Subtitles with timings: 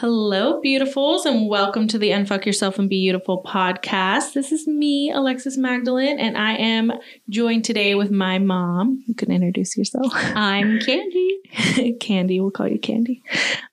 [0.00, 4.32] Hello, beautifuls, and welcome to the Unfuck Yourself and Be Beautiful podcast.
[4.32, 6.92] This is me, Alexis Magdalene, and I am
[7.28, 9.02] joined today with my mom.
[9.08, 10.12] You can introduce yourself.
[10.14, 11.96] I'm Candy.
[12.00, 13.24] Candy, we'll call you Candy.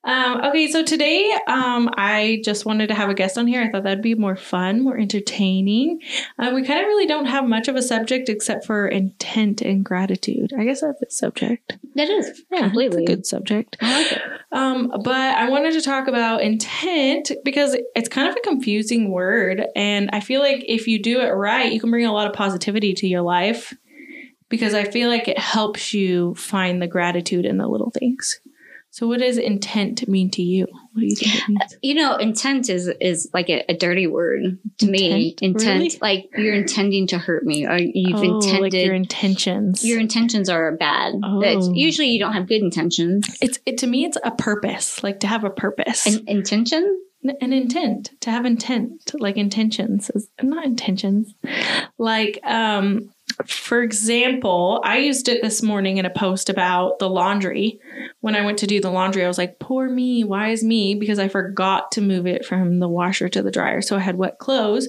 [0.02, 3.62] Um, okay, so today um, I just wanted to have a guest on here.
[3.62, 6.00] I thought that'd be more fun, more entertaining.
[6.40, 9.84] Uh, we kind of really don't have much of a subject except for intent and
[9.84, 10.52] gratitude.
[10.58, 11.76] I guess that's a subject.
[11.94, 13.76] That is Yeah, completely it's a good subject.
[13.80, 14.22] I like it.
[14.52, 19.66] Um, but I wanted to talk about intent because it's kind of a confusing word.
[19.74, 22.32] And I feel like if you do it right, you can bring a lot of
[22.32, 23.74] positivity to your life
[24.48, 28.40] because I feel like it helps you find the gratitude in the little things.
[28.96, 30.64] So, what does intent mean to you?
[30.70, 31.76] What do you think it uh, means?
[31.82, 35.36] You know, intent is is like a, a dirty word to me.
[35.42, 35.42] Intent?
[35.42, 35.98] Intent, Really?
[36.00, 38.62] like you're intending to hurt me, or you've Oh, intended.
[38.62, 39.84] like your intentions.
[39.84, 41.12] your intentions are bad.
[41.42, 41.72] That's Oh.
[41.74, 43.26] usually you don't have good intentions.
[43.42, 44.06] it's it to me.
[44.06, 46.06] It's a purpose, like to have a purpose.
[46.06, 47.02] An intention?
[47.40, 51.34] An intent to have intent like intentions is not intentions.
[51.98, 53.10] Like um
[53.46, 57.80] for example i used it this morning in a post about the laundry.
[58.20, 60.94] When i went to do the laundry i was like poor me why is me?
[60.94, 63.82] Because i forgot to move it from the washer to the dryer.
[63.82, 64.88] So i had wet clothes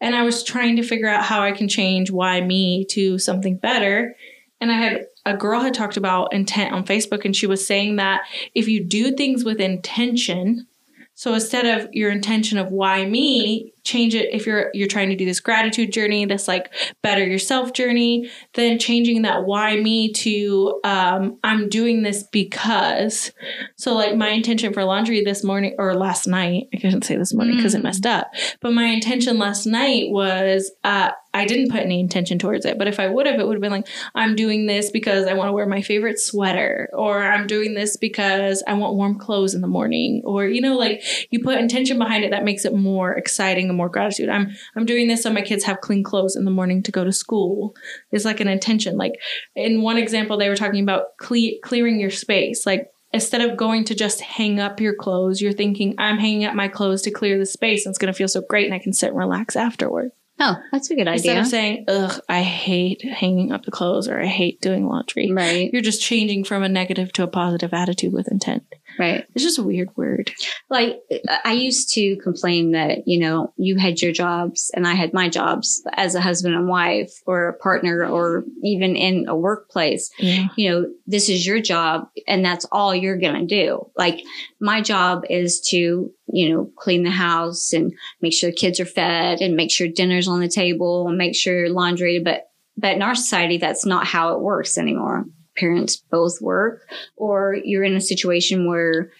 [0.00, 3.58] and i was trying to figure out how i can change why me to something
[3.58, 4.16] better.
[4.60, 7.96] And i had a girl had talked about intent on facebook and she was saying
[7.96, 8.22] that
[8.54, 10.66] if you do things with intention
[11.14, 15.16] so instead of your intention of why me, change it if you're you're trying to
[15.16, 20.80] do this gratitude journey, this like better yourself journey, then changing that why me to
[20.84, 23.30] um, I'm doing this because.
[23.76, 27.34] So like my intention for laundry this morning or last night, I couldn't say this
[27.34, 27.84] morning because it Mm.
[27.84, 28.32] messed up.
[28.60, 32.78] But my intention last night was uh, I didn't put any intention towards it.
[32.78, 35.34] But if I would have, it would have been like I'm doing this because I
[35.34, 39.52] want to wear my favorite sweater, or I'm doing this because I want warm clothes
[39.54, 42.72] in the morning, or you know, like you put intention behind it that makes it
[42.74, 44.28] more exciting and more gratitude.
[44.28, 47.04] I'm I'm doing this so my kids have clean clothes in the morning to go
[47.04, 47.74] to school.
[48.12, 48.96] It's like an intention.
[48.96, 49.14] Like
[49.54, 52.88] in one example, they were talking about cle- clearing your space, like.
[53.12, 56.66] Instead of going to just hang up your clothes, you're thinking, I'm hanging up my
[56.66, 58.92] clothes to clear the space and it's going to feel so great and I can
[58.92, 60.10] sit and relax afterward.
[60.40, 61.14] Oh, that's a good idea.
[61.14, 65.30] Instead of saying, ugh, I hate hanging up the clothes or I hate doing laundry.
[65.30, 68.64] right, You're just changing from a negative to a positive attitude with intent.
[68.98, 69.26] Right.
[69.34, 70.32] It's just a weird word.
[70.70, 71.00] Like
[71.44, 75.28] I used to complain that you know you had your jobs and I had my
[75.28, 80.10] jobs as a husband and wife, or a partner, or even in a workplace.
[80.18, 80.48] Yeah.
[80.56, 83.90] you know, this is your job and that's all you're going to do.
[83.96, 84.22] Like
[84.60, 88.86] my job is to, you know, clean the house and make sure the kids are
[88.86, 92.20] fed and make sure dinner's on the table and make sure laundry.
[92.20, 95.26] But, but in our society, that's not how it works anymore.
[95.56, 99.10] Parents both work or you're in a situation where,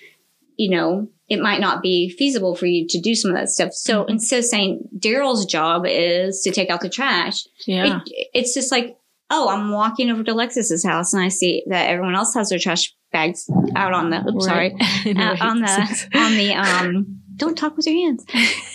[0.57, 3.73] you know, it might not be feasible for you to do some of that stuff.
[3.73, 4.11] So Mhm.
[4.11, 8.01] instead of saying Daryl's job is to take out the trash, Yeah.
[8.07, 8.97] it, it's just like,
[9.31, 12.59] oh, I'm walking over to Alexis's house and I see that everyone else has their
[12.59, 17.57] trash bags out on the, oops, sorry, I out on the, on the, um, don't
[17.57, 18.25] talk with your hands.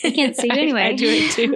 [0.04, 0.82] I can't see you I- anyway.
[0.82, 1.56] I, do it too.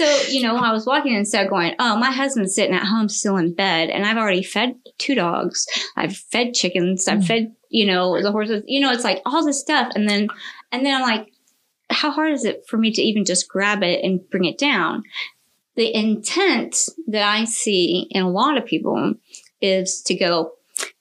[0.00, 3.36] So, you know, I was walking instead going, oh, my husband's sitting at home still
[3.36, 5.66] in bed and I've already fed two dogs.
[5.96, 7.06] I've fed chickens.
[7.06, 7.26] I've Mm.
[7.26, 9.92] fed, you know, the horses, you know, it's like all this stuff.
[9.94, 10.28] And then,
[10.72, 11.28] and then I'm like,
[11.90, 15.02] how hard is it for me to even just grab it and bring it down?
[15.76, 19.14] The intent that I see in a lot of people
[19.60, 20.52] is to go,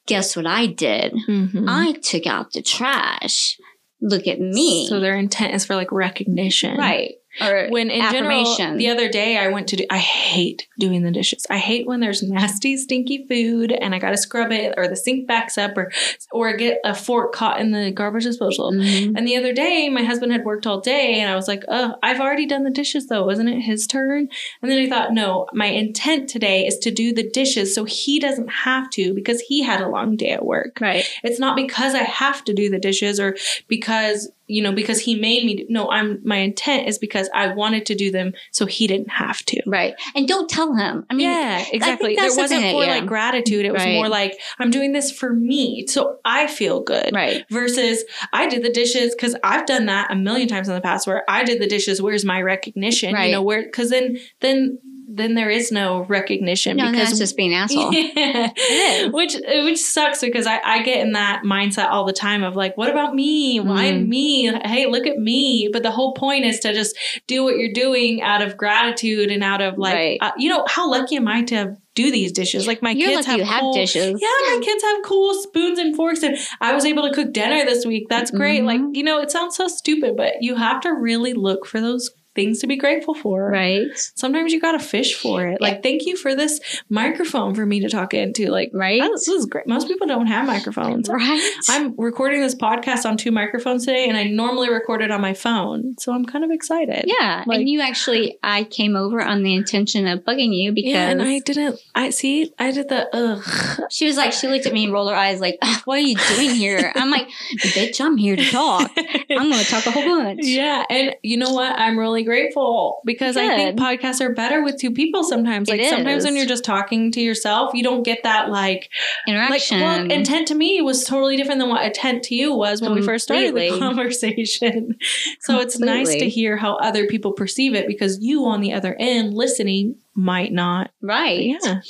[0.07, 1.13] guess what I did?
[1.27, 1.65] Mhm.
[1.69, 3.57] I took out the trash.
[4.01, 4.87] Look at me.
[4.87, 6.77] So their intent is for like recognition.
[6.77, 7.13] right.
[7.41, 11.11] Or When in general, the other day I went to do, I hate doing the
[11.11, 11.45] dishes.
[11.49, 14.95] I hate when there's nasty, stinky food and I got to scrub it or the
[14.95, 15.91] sink backs up or,
[16.31, 18.71] or get a fork caught in the garbage disposal.
[18.71, 19.13] Mhm.
[19.15, 21.95] And the other day, my husband had worked all day, and I was like, "Oh,
[22.03, 23.25] I've already done the dishes, though.
[23.25, 24.29] Wasn't it his turn?"
[24.61, 28.19] And then I thought, "No, my intent today is to do the dishes so he
[28.19, 30.79] doesn't have to because he had a long day at work.
[30.81, 31.05] Right.
[31.23, 33.35] It's not because I have to do the dishes or
[33.67, 35.65] because you know because he made me.
[35.69, 39.43] No, I'm my intent is because I wanted to do them so he didn't have
[39.45, 39.93] to." Right.
[40.15, 41.05] And don't tell him.
[41.09, 42.15] I mean, yeah, exactly.
[42.15, 42.91] There wasn't for yeah.
[42.91, 43.65] like gratitude.
[43.65, 43.93] It was Right.
[43.93, 47.45] more like I'm doing this for me, so I feel good right.
[47.49, 48.03] versus
[48.33, 51.23] I did the dishes because I've done that a million times in the past where
[51.29, 52.01] I did the dishes.
[52.01, 53.13] Where's my recognition?
[53.13, 53.25] Right.
[53.25, 54.79] You know where because then then
[55.11, 57.91] then there is no recognition No, because that's just being an asshole.
[57.93, 59.07] Yeah.
[59.07, 62.77] which which sucks because I, I get in that mindset all the time of like,
[62.77, 63.59] what about me?
[63.59, 64.07] Why Mm.
[64.07, 64.51] me?
[64.65, 65.69] Hey, look at me.
[65.73, 66.95] But the whole point is to just
[67.27, 70.17] do what you're doing out of gratitude and out of like, Right.
[70.21, 72.67] uh, you know, how lucky am I to have, do these dishes?
[72.67, 74.21] Like my You're kids have you have cool, dishes.
[74.21, 77.65] Yeah, my kids have cool spoons and forks, and I was able to cook dinner
[77.65, 78.07] this week.
[78.09, 78.61] That's great.
[78.61, 78.65] Mhm.
[78.65, 82.09] Like you know, it sounds so stupid, but you have to really look for those
[82.39, 83.87] things to be grateful for Right.
[84.15, 85.59] sometimes you gotta fish for it.
[85.61, 86.59] Like, thank you for this
[86.89, 88.47] microphone for me to talk into.
[88.47, 89.01] Like, oh, Right.
[89.01, 89.67] this is great.
[89.67, 91.09] Most people don't have microphones.
[91.09, 91.41] Right.
[91.69, 95.33] I'm recording this podcast on two microphones today, and I normally record it on my
[95.33, 97.05] phone, so I'm kind of excited.
[97.07, 97.43] yeah.
[97.45, 101.09] Like- and you actually, I came over on the intention of bugging you because Yeah,
[101.09, 101.79] and I didn't.
[101.95, 102.53] I see.
[102.57, 103.81] I did the ugh.
[103.89, 106.01] she was like, she looked at me and rolled her eyes like, "Ugh, what are
[106.01, 106.91] you doing here?
[106.95, 107.27] I'm like,
[107.57, 108.91] bitch, I'm here to talk.
[109.29, 110.39] I'm going to talk a whole bunch.
[110.59, 111.77] Yeah, and you know what?
[111.77, 115.67] I'm really grateful because I think podcasts are better with two people sometimes.
[115.69, 118.89] Like sometimes when you're just talking to yourself, you don't get that like like
[119.27, 119.81] Interaction.
[119.81, 123.01] well, intent to me was totally different than what intent to you was when we
[123.01, 124.95] first started the conversation.
[125.41, 128.95] So it's nice to hear how other people perceive it because you on the other
[128.99, 130.91] end listening might not.
[131.01, 131.57] right.
[131.63, 131.81] Yeah.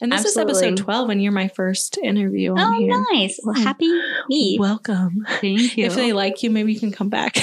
[0.00, 0.52] And this Absolutely.
[0.52, 3.04] is episode 12 and you're my first interview on Oh, here.
[3.12, 3.38] nice.
[3.42, 3.62] Well, Hmm.
[3.62, 3.90] happy
[4.28, 4.56] me.
[4.60, 5.26] Welcome.
[5.40, 5.86] Thank you.
[5.88, 7.36] If they like you, maybe you can come back.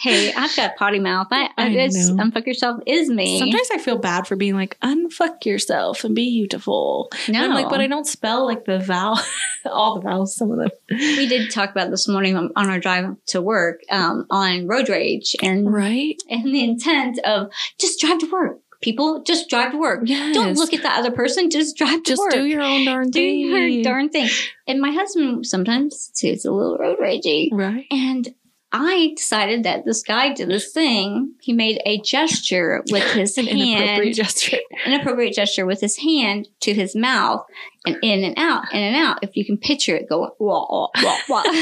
[0.00, 1.28] Hey, I've got potty mouth.
[1.30, 3.38] I, I, I it's, unfuck yourself is me.
[3.38, 7.10] Sometimes I feel bad for being like, unfuck yourself and be beautiful.
[7.28, 9.18] no, And I'm like, but I don't spell like the vowel,
[9.66, 10.70] all the vowels, some of them.
[10.90, 14.88] we did talk about this morning on on our drive to work um, on road
[14.88, 16.16] rage and Right?
[16.28, 18.60] and the intent of just drive to work.
[18.84, 20.02] People just drive to work.
[20.04, 20.34] Yes.
[20.34, 21.48] Don't look at the other person.
[21.48, 22.32] Just drive to Just work.
[22.32, 23.46] do your own darn Do thing.
[23.46, 24.28] Do your darn thing.
[24.68, 27.48] And my husband sometimes too is a little road ragey.
[27.50, 27.86] Right.
[27.90, 28.34] And
[28.72, 31.32] I decided that this guy did this thing.
[31.40, 34.58] He made a gesture with his An inappropriate hand, gesture.
[34.86, 37.46] inappropriate gesture with his hand to his mouth,
[37.84, 39.18] and in and out, in and out.
[39.22, 41.42] If you can picture it going wah wah wah wah.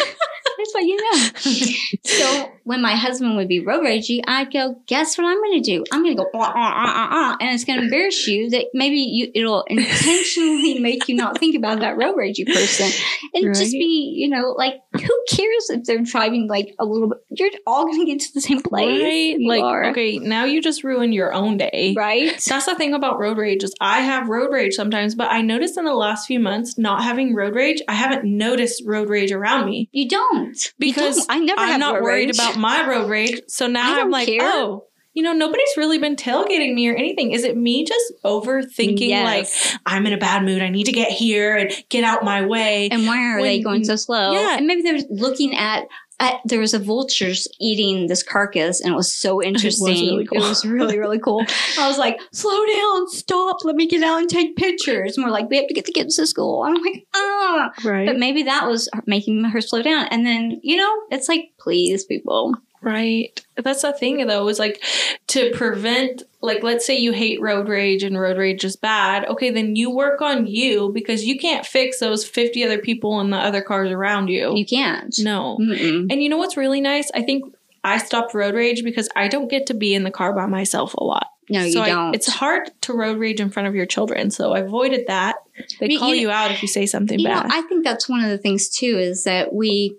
[0.58, 1.72] That's what you know.
[2.04, 5.70] So when my husband would be road ragey, I'd go, guess what I'm going to
[5.70, 5.84] do?
[5.90, 8.50] I'm going to go, wah, wah, wah, wah, wah," and it's going to embarrass you
[8.50, 12.90] that maybe you, it'll intentionally make you not think about that road ragey person
[13.34, 17.18] and just be, you know, like, who cares if they're driving like a little bit?
[17.30, 19.02] You're all going to get to the same place.
[19.02, 19.36] Right?
[19.40, 19.86] Like, are.
[19.86, 21.94] okay, now you just ruined your own day.
[21.96, 22.40] Right?
[22.46, 25.76] That's the thing about road rage is I have road rage sometimes, but I noticed
[25.78, 29.66] in the last few months not having road rage, I haven't noticed road rage around
[29.66, 30.56] me You don't.
[30.56, 31.30] You because don't.
[31.30, 32.36] I never I'm have not worried rage.
[32.36, 33.40] about my road rage.
[33.48, 34.38] So now I'm like, care.
[34.42, 37.32] oh, you know, nobody's really been tailgating me or anything.
[37.32, 39.46] Is it me just overthinking like
[39.84, 40.62] I'm in a bad mood.
[40.62, 42.88] I need to get here and get out my way.
[42.90, 44.32] And why are they going so slow?
[44.32, 44.56] Yeah.
[44.56, 45.86] And maybe they're looking at,
[46.22, 49.94] at there was a vultures eating this carcass and it was so interesting.
[49.94, 50.38] really cool.
[50.38, 51.44] It was really, really cool.
[51.78, 55.16] I was like, slow down, stop, let me get out and take pictures.
[55.16, 56.62] And we're like, we have to get the kids to school.
[56.62, 57.72] I'm like, ah.
[57.84, 58.06] right.
[58.06, 60.06] But maybe that was making her slow down.
[60.06, 62.54] And then, you know, it's like, please, people.
[62.82, 63.40] Right.
[63.56, 64.82] That's the thing though, is like
[65.28, 69.24] to prevent like let's say you hate road rage and road rage is bad.
[69.26, 73.30] Okay, then you work on you because you can't fix those 50 other people in
[73.30, 74.56] the other cars around you.
[74.56, 75.14] You can't.
[75.20, 75.58] no.
[75.60, 76.08] Mm-mm.
[76.10, 77.08] And you know what's really nice?
[77.14, 80.32] I think I stopped road rage because I don't get to be in the car
[80.34, 81.28] by myself a lot.
[81.50, 82.14] No, you so I- don't.
[82.14, 84.30] it's hard to road rage in front of your children.
[84.30, 85.36] So I avoided that.
[85.80, 87.50] They call you- out if you say something you know, bad.
[87.52, 89.96] I think that's one of the things too is that we,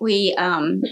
[0.00, 0.82] we, um,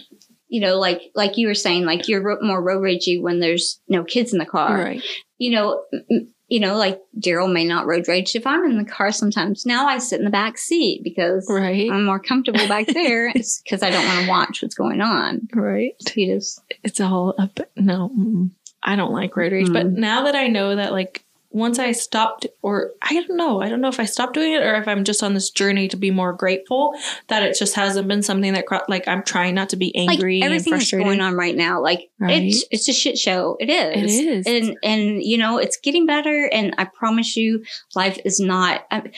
[0.50, 4.05] you know, like like you were saying, like you're more road ragey when there's no
[4.05, 4.76] kids in the car.
[4.76, 5.02] right.
[5.38, 8.84] You know, m- you know, like Daryl may not road rage if I'm in the
[8.84, 9.13] car.
[9.13, 11.89] Sometimes now I sit in the back seat because Right.
[11.91, 15.48] I'm more comfortable back there because I don't want to watch what's going on.
[15.55, 15.93] right.
[16.13, 17.60] He just it's all up.
[17.77, 18.51] No, mm,
[18.82, 19.72] I don't like road rage.
[19.72, 19.98] But Mm.
[19.98, 23.80] now that I know that, like, once I stopped, or I don't know, I don't
[23.80, 26.10] know if I stopped doing it or if I'm just on this journey to be
[26.12, 26.94] more grateful
[27.26, 30.46] that it just hasn't been something that, like, I'm trying not to be angry like
[30.46, 31.82] everything that's going on right now.
[31.82, 32.44] Like Right.
[32.44, 33.56] it's it's a shit show.
[33.58, 34.19] It is.
[34.19, 34.46] It is.
[34.46, 37.64] and and you know it's getting better and i promise you
[37.94, 39.10] life is not I,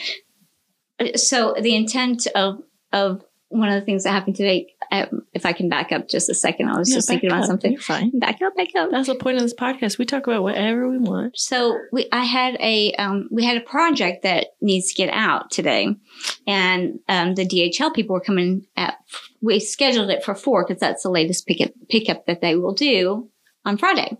[1.15, 2.63] so the intent of
[2.93, 6.29] of one of the things that happened today um, if i can back up just
[6.29, 7.47] a second i was Yeah, just thinking about up.
[7.47, 8.17] something You're fine.
[8.19, 9.97] back up back up That's the point of this podcast.
[9.97, 11.37] We talk about whatever we want.
[11.37, 15.51] so we i had a um, we had a project that needs to get out
[15.51, 15.95] today
[16.47, 18.95] and um, the dhl people were coming at
[19.41, 23.29] we scheduled it for four because that's the latest pickup pickup that they will do
[23.65, 24.17] on friday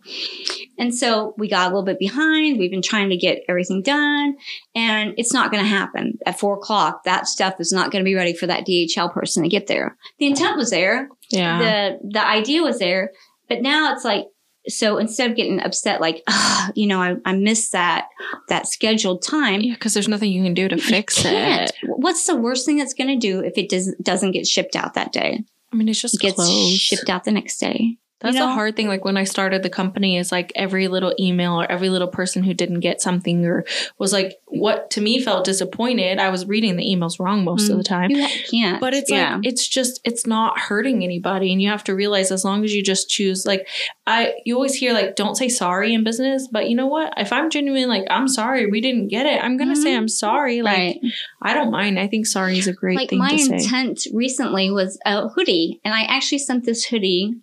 [0.77, 4.35] and so we got a little bit behind we've been trying to get everything done
[4.75, 8.07] and it's not going to happen at four o'clock that stuff is not going to
[8.09, 11.59] be ready for that dhl person to get there the intent was there Yeah.
[11.59, 13.11] the the idea was there
[13.49, 14.25] but now it's like
[14.69, 16.23] so instead of getting upset, like,
[16.73, 18.07] you know, I, I missed that,
[18.47, 19.59] that scheduled time.
[19.59, 21.69] Yeah, because there's nothing you can do to fix it.
[21.83, 24.93] What's the worst thing that's going to do if it does, doesn't get shipped out
[24.93, 25.43] that day?
[25.73, 26.79] I mean, it's just It gets clothes.
[26.79, 27.97] shipped out the next day.
[28.23, 28.49] That's you know?
[28.49, 28.87] a hard thing.
[28.87, 32.43] Like when I started the company, is like every little email or every little person
[32.43, 33.65] who didn't get something or
[33.99, 36.19] was like what to me felt disappointed.
[36.19, 38.09] I was reading the emails wrong most of the time.
[38.11, 38.81] You can't.
[38.81, 39.35] But it's yeah.
[39.35, 42.73] like it's just it's not hurting anybody, and you have to realize as long as
[42.73, 43.67] you just choose like
[44.07, 47.13] I you always hear like don't say sorry in business, but you know what?
[47.17, 49.97] If I'm genuine, like I'm sorry we didn't get it, I'm gonna say Mhm.
[49.97, 50.61] I'm sorry.
[50.61, 50.99] Like right.
[51.41, 51.99] I don't mind.
[51.99, 53.55] I think sorry is a great like thing my to say.
[53.55, 57.35] intent recently was a hoodie and i actually sent this hoodie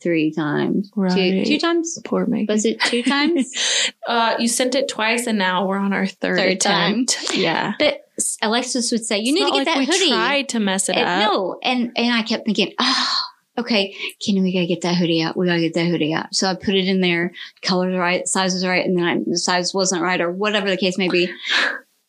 [0.00, 1.44] three times Right.
[1.44, 2.46] two, two times Poor me.
[2.48, 3.52] was it two times
[4.08, 7.00] uh, you sent it twice, and now we're on our third, Third time.
[7.02, 7.34] attempt.
[7.36, 7.74] Yeah.
[7.78, 8.02] but
[8.42, 10.88] alexis would say you It's need to get like that we hoodie tried to mess
[10.88, 11.32] it And- up.
[11.32, 13.16] no and and i kept thinking oh
[13.56, 16.48] okay kenny we gotta get that hoodie out we gotta get that hoodie out so
[16.48, 19.72] i put it in there colors right size is right and then I, the size
[19.72, 21.32] wasn't right or whatever the case may be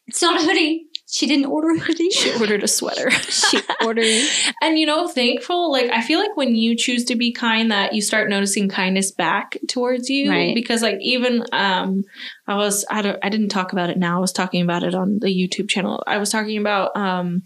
[0.07, 3.09] it's not a hoodie she didn't order a hoodie She ordered a sweater.
[3.09, 4.05] she ordered
[4.61, 5.71] and you know, thankful.
[5.71, 9.11] Like I feel like when you choose to be kind, that you start noticing kindness
[9.11, 10.29] back towards you.
[10.29, 10.53] Right.
[10.53, 12.03] Because like even um,
[12.47, 14.17] I was I don't I didn't talk about it now.
[14.17, 16.03] I was talking about it on the YouTube channel.
[16.05, 17.43] I was talking about um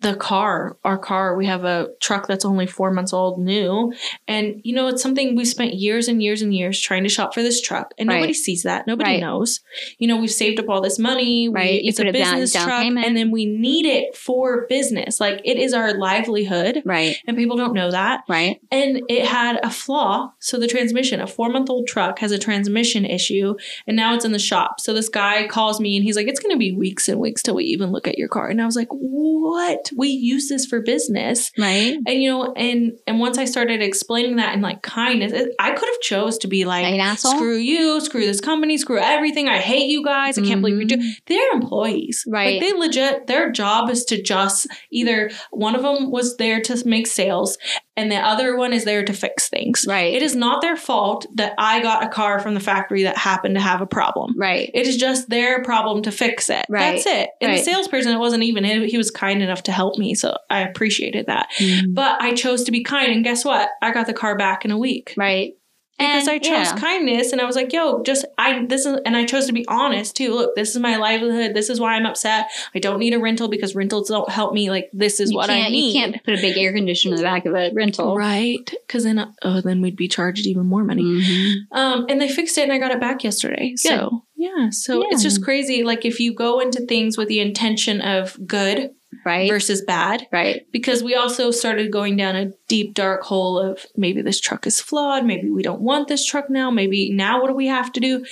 [0.00, 1.36] the car, our car.
[1.36, 3.92] We have a truck that's only four months old, new,
[4.28, 7.32] and you know it's something we spent years and years and years trying to shop
[7.34, 8.16] for this truck, and Right.
[8.16, 8.86] nobody sees that.
[8.86, 9.20] Nobody Right.
[9.20, 9.60] knows.
[9.98, 11.48] You know, we've saved up all this money.
[11.48, 11.82] Right.
[11.82, 13.06] We, it's a a down- business down truck, payment.
[13.06, 15.18] and then we need it for business.
[15.18, 18.20] Like it is our livelihood, right and people don't know that.
[18.28, 20.32] right And it had a flaw.
[20.40, 23.54] So the transmission, a four month old truck has a transmission issue,
[23.86, 24.78] and now it's in the shop.
[24.80, 27.42] So this guy calls me and he's like, It's going to be weeks and weeks
[27.42, 28.48] till we even look at your car.
[28.48, 29.85] And I was like, What?
[29.96, 31.50] We use this for business.
[31.58, 35.50] right And you know, and and once I started explaining that in like kindness, it,
[35.58, 37.32] I could have chose to be like, an asshole?
[37.36, 39.48] screw you, screw this company, screw everything.
[39.48, 40.38] I hate you guys.
[40.38, 41.00] I can't believe you're Mhm.
[41.00, 41.14] doing.
[41.26, 42.60] They're employees, Right.
[42.60, 43.26] Like they legit.
[43.26, 47.58] Their job is to just either one of them was there to make sales,
[47.96, 49.84] and the other one is there to fix things.
[49.88, 50.14] Right.
[50.14, 53.54] It is not their fault that I got a car from the factory that happened
[53.54, 54.34] to have a problem.
[54.36, 54.70] Right.
[54.74, 56.66] It is just their problem to fix it.
[56.68, 56.92] Right.
[56.92, 57.30] That's it.
[57.40, 57.58] And Right.
[57.58, 58.82] the salesperson, it wasn't even him.
[58.82, 60.14] He was kind enough to help me.
[60.14, 61.48] So I appreciated that.
[61.58, 61.94] Mm-hmm.
[61.94, 63.12] But I chose to be kind.
[63.12, 63.70] And guess what?
[63.80, 65.14] I got the car back in a week.
[65.16, 65.54] Right.
[65.98, 66.76] Because And, I chose yeah.
[66.76, 69.64] kindness and I was like, yo, just I this is and I chose to be
[69.66, 70.34] honest too.
[70.34, 71.54] Look, this is my livelihood.
[71.54, 72.48] This is why I'm upset.
[72.74, 74.68] I don't need a rental because rentals don't help me.
[74.68, 75.94] Like this is You what I need.
[75.94, 78.14] You can't put a big air conditioner in the back of a rental.
[78.14, 78.70] Right.
[78.88, 81.02] Cause then oh then we'd be charged even more money.
[81.02, 81.54] Mhm.
[81.72, 83.72] Um, and they fixed it and I got it back yesterday.
[83.76, 84.68] So yeah.
[84.70, 85.82] So it's just crazy.
[85.82, 88.90] Like if you go into things with the intention of good
[89.24, 89.50] Right.
[89.50, 90.66] versus bad, right.
[90.72, 94.80] because we also started going down a deep dark hole of maybe this truck is
[94.80, 98.00] flawed, maybe we don't want this truck now, maybe now what do we have to
[98.00, 98.24] do?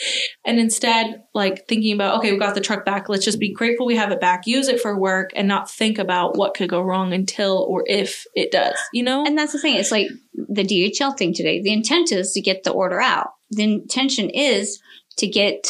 [0.44, 3.86] And instead, like thinking about, okay, we got the truck back, let's just be grateful
[3.86, 6.80] we have it back, use it for work, and not think about what could go
[6.80, 9.24] wrong until or if it does, you know?
[9.24, 9.76] And that's the thing.
[9.76, 11.60] It's like the DHL thing today.
[11.62, 13.28] The intent is to get the order out.
[13.50, 14.80] The intention is
[15.18, 15.68] to get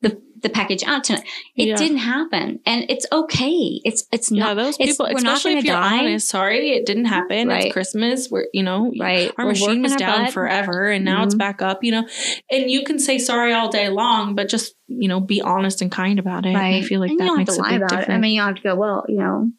[0.00, 1.24] the the package out tonight.
[1.56, 1.76] It Yeah.
[1.76, 3.80] didn't happen, and it's okay.
[3.84, 5.98] It's it's yeah, not those it's- people, we're not especially if you're die.
[5.98, 7.48] honest, sorry, it didn't happen.
[7.48, 7.64] Right.
[7.64, 8.30] It's Christmas.
[8.30, 9.32] We're, you know, Right.
[9.36, 11.38] our We're machine was down forever and now it's Mhm.
[11.38, 12.06] back up, you know.
[12.50, 15.90] And you can say sorry all day long, but just, you know, be honest and
[15.90, 16.54] kind about it.
[16.54, 18.08] I feel like and that you don't makes have to a lie big about difference.
[18.10, 18.12] it.
[18.12, 18.74] I mean, you have to go.
[18.76, 19.50] Well, you know,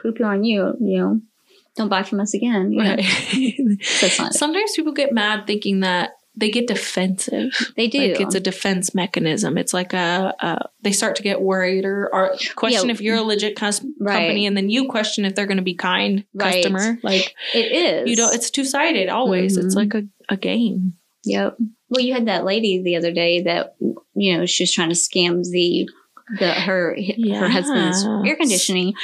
[0.00, 0.74] poo poo on you.
[0.80, 1.20] You know,
[1.76, 2.76] don't buy from us again.
[2.76, 3.02] Right.
[3.82, 7.52] Sometimes people get mad thinking that they get defensive.
[7.76, 7.98] They do.
[8.12, 9.58] Like it's a defense mechanism.
[9.58, 12.94] It's like a, a they start to get worried or, or question Yeah.
[12.94, 14.14] if you're a legit cus- Right.
[14.18, 16.54] company, and then you question if they're going to be kind Right.
[16.64, 16.98] customer.
[17.02, 18.08] Like it is.
[18.10, 18.34] you don't.
[18.34, 19.56] It's two sided always.
[19.56, 19.78] It's Mhm.
[19.78, 20.94] like a, a game.
[21.24, 21.56] Yep.
[21.90, 23.76] Well, you had that lady the other day that
[24.14, 25.88] you know she was trying to scam the
[26.38, 28.94] the her her husband's air conditioning,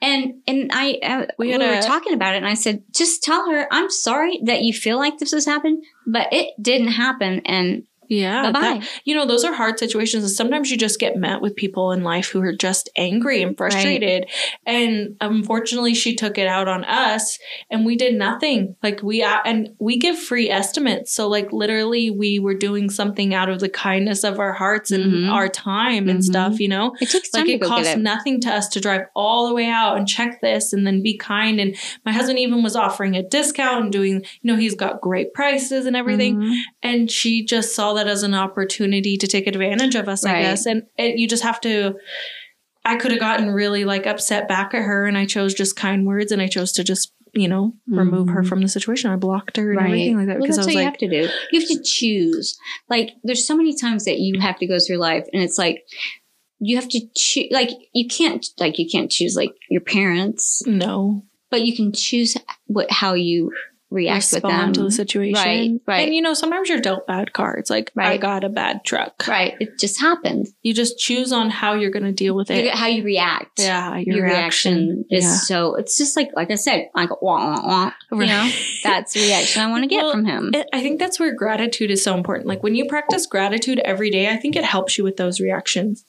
[0.00, 3.50] and and I uh, We we, were talking about it, and I said, just tell
[3.50, 7.84] her I'm sorry that you feel like this has happened, but it didn't happen, and
[8.08, 8.50] Yeah.
[8.50, 8.86] bye that- bye.
[9.04, 10.24] you know, those are hard situations.
[10.24, 13.56] And sometimes you just get met with people in life who are just angry and
[13.56, 14.26] frustrated.
[14.66, 17.38] And unfortunately, she took it out on us
[17.70, 18.76] and we did nothing.
[18.82, 21.12] Like we, uh, and we give free estimates.
[21.12, 25.12] So like literally we were doing something out of the kindness of our hearts and
[25.12, 25.30] Mhm.
[25.32, 26.24] our time and Mhm.
[26.24, 26.94] stuff, you know?
[27.00, 27.98] It takes time Like it costs it.
[27.98, 31.16] nothing to us to drive all the way out and check this and then be
[31.16, 31.60] kind.
[31.60, 35.32] And my husband even was offering a discount and doing, you know, he's got great
[35.32, 36.56] prices and everything Mhm.
[36.82, 40.66] and she just saw that as an opportunity to take advantage of us i guess
[40.66, 41.94] and it, you just have to
[42.84, 46.06] i could have gotten really like upset back at her and i chose just kind
[46.06, 48.46] words and i chose to just you know, remove her Mhm.
[48.46, 49.10] from the situation.
[49.10, 50.98] I blocked her and everything like that Well, because I was what you like, have
[50.98, 51.28] to do.
[51.50, 52.58] You have to choose.
[52.90, 55.82] Like, there's so many times that you have to go through life, and it's like
[56.58, 57.46] you have to choose.
[57.50, 62.36] Like, you can't like you can't choose like your parents, no, but you can choose
[62.66, 63.50] what how you
[63.92, 64.50] react with them.
[64.50, 65.34] respond to the situation.
[65.44, 66.04] Right, right.
[66.06, 67.70] And you know, sometimes you're dealt bad cards.
[67.70, 69.24] Like I got a bad truck.
[69.28, 69.54] Right.
[69.60, 70.48] It just happened.
[70.62, 72.64] You just choose on how you're going to deal with it.
[72.64, 73.58] You- how you react.
[73.60, 74.74] yeah, your, Your, reaction.
[74.74, 75.34] reaction, is Yeah.
[75.36, 75.74] so.
[75.76, 77.92] It's just like like I said, like wah wah wah.
[78.12, 78.50] You know,
[78.82, 80.50] that's the reaction I want to get Well, from him.
[80.54, 82.46] It- I think that's where gratitude is so important.
[82.48, 86.04] Like when you practice gratitude every day, I think it helps you with those reactions.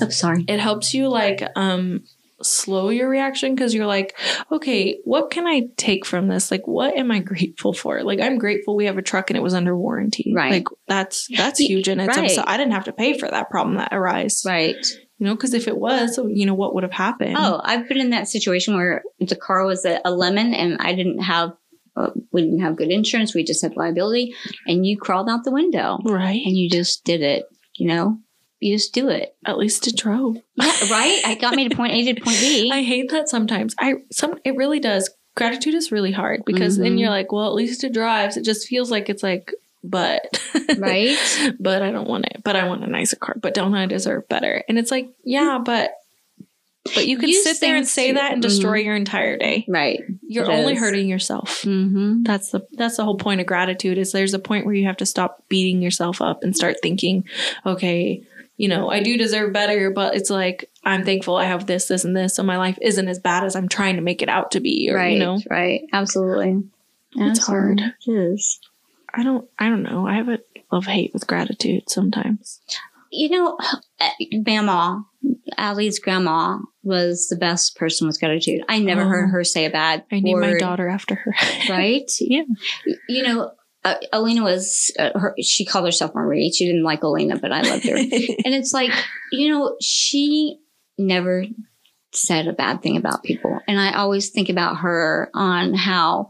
[0.00, 0.44] I'm sorry.
[0.48, 2.04] It helps you like um
[2.42, 4.16] slow your reaction because you're like,
[4.50, 6.50] okay, what can I take from this?
[6.50, 8.02] Like what am I grateful for?
[8.02, 10.32] Like I'm grateful we have a truck and it was under warranty.
[10.34, 10.52] Right.
[10.52, 12.18] Like that's that's huge in itself.
[12.18, 12.30] Right.
[12.30, 14.44] So I didn't have to pay for that problem that arose.
[14.46, 14.76] Right.
[15.18, 17.36] You know, because if it was, you know, what would have happened?
[17.36, 20.94] Oh, I've been in that situation where the car was a, a lemon and I
[20.94, 21.54] didn't have,
[21.96, 23.34] uh, we didn't have good insurance.
[23.34, 24.32] We just had liability
[24.68, 26.40] and you crawled out the window right.
[26.44, 27.46] and you just did it.
[27.74, 28.20] You know,
[28.60, 29.34] you just do it.
[29.46, 30.36] At least it drove.
[30.56, 31.20] Yeah, right.
[31.24, 32.70] I got me to point A to point B.
[32.72, 33.74] I hate that sometimes.
[33.78, 35.10] I some it really does.
[35.36, 37.00] Gratitude is really hard because then Mhm.
[37.00, 38.36] you're like, well, at least it drives.
[38.36, 39.52] It just feels like it's like,
[39.84, 40.22] but
[40.78, 41.16] right.
[41.60, 42.42] but I don't want it.
[42.44, 43.36] But I want a nicer car.
[43.40, 44.64] But don't I deserve better?
[44.68, 45.92] And it's like, yeah, but
[46.94, 48.84] but you can Use sit there and say to- that and destroy Mhm.
[48.86, 49.64] your entire day.
[49.68, 50.00] Right.
[50.26, 50.78] You're It only is.
[50.80, 51.60] hurting yourself.
[51.62, 52.22] Mm-hmm.
[52.22, 54.96] That's the that's the whole point of gratitude is there's a point where you have
[54.98, 57.24] to stop beating yourself up and start thinking,
[57.66, 58.22] okay,
[58.58, 62.04] you know, I do deserve better, but it's like I'm thankful I have this, this,
[62.04, 64.50] and this, so my life isn't as bad as I'm trying to make it out
[64.50, 64.88] to be.
[64.90, 65.14] Or Right.
[65.14, 65.82] you know, Right.
[65.92, 66.62] Absolutely.
[67.16, 67.82] It's Absolutely.
[67.82, 67.94] hard.
[68.06, 68.60] It is.
[69.14, 70.06] I don't I don't know.
[70.06, 70.38] I have a
[70.70, 72.60] love hate with gratitude sometimes.
[73.10, 73.58] You know,
[74.00, 74.08] uh,
[74.44, 75.00] Grandma,
[75.56, 78.62] Allie's grandma was the best person with gratitude.
[78.68, 79.08] I never Oh.
[79.08, 81.34] heard her say a bad I named my daughter after her.
[81.70, 82.10] Right?
[82.20, 82.42] Yeah.
[83.08, 83.52] You know,
[83.88, 86.52] uh, Alina was, uh, her, she called herself Marie.
[86.52, 87.96] She didn't like Alina, but I loved her.
[87.96, 88.10] and
[88.54, 88.90] it's like,
[89.32, 90.58] you know, she
[90.98, 91.44] never
[92.12, 93.58] said a bad thing about people.
[93.66, 96.28] And I always think about her on how,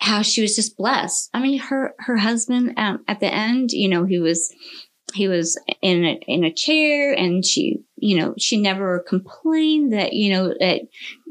[0.00, 1.30] how she was just blessed.
[1.32, 4.52] I mean, her, her husband, um, at the end, you know, he was,
[5.14, 10.12] he was in a, in a chair and she, you know, she never complained that,
[10.12, 10.80] you know, that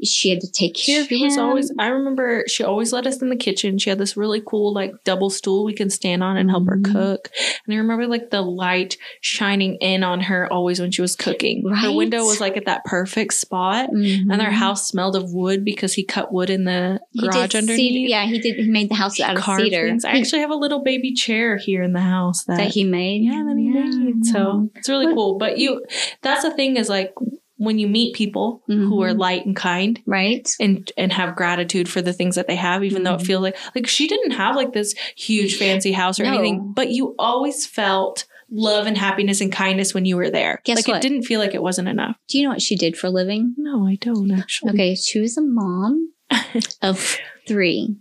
[0.04, 1.26] she had to take care of she him.
[1.28, 4.42] was always i remember she always let us in the kitchen she had this really
[4.44, 6.92] cool like double stool we can stand on and help her Mhm.
[6.92, 7.28] cook
[7.64, 11.62] and i remember like the light shining in on her always when she was cooking
[11.72, 15.92] her window was like at that perfect spot and their house smelled of wood because
[15.94, 18.56] he cut wood in the He garage underneath cedar- yeah, he did.
[18.56, 19.86] He made the house out of cedar.
[19.88, 20.04] things.
[20.04, 23.22] i actually have a little baby chair here in the house that, that he made.
[23.22, 25.84] yeah that he made so it's really cool but you
[26.22, 27.12] that's the thing is like
[27.58, 29.18] when you meet people who are Mhm.
[29.18, 30.48] light and kind right.
[30.58, 33.26] and and have gratitude for the things that they have even though it Mhm.
[33.26, 36.30] feels like like she didn't have like this huge fancy house or No.
[36.34, 40.76] anything but you always felt love and happiness and kindness when you were there Guess
[40.78, 40.96] like what?
[40.96, 43.10] it didn't feel like it wasn't enough Do you know what she did for a
[43.10, 43.54] living?
[43.56, 46.12] no i don't actually Okay, she was a mom
[46.82, 47.96] of three.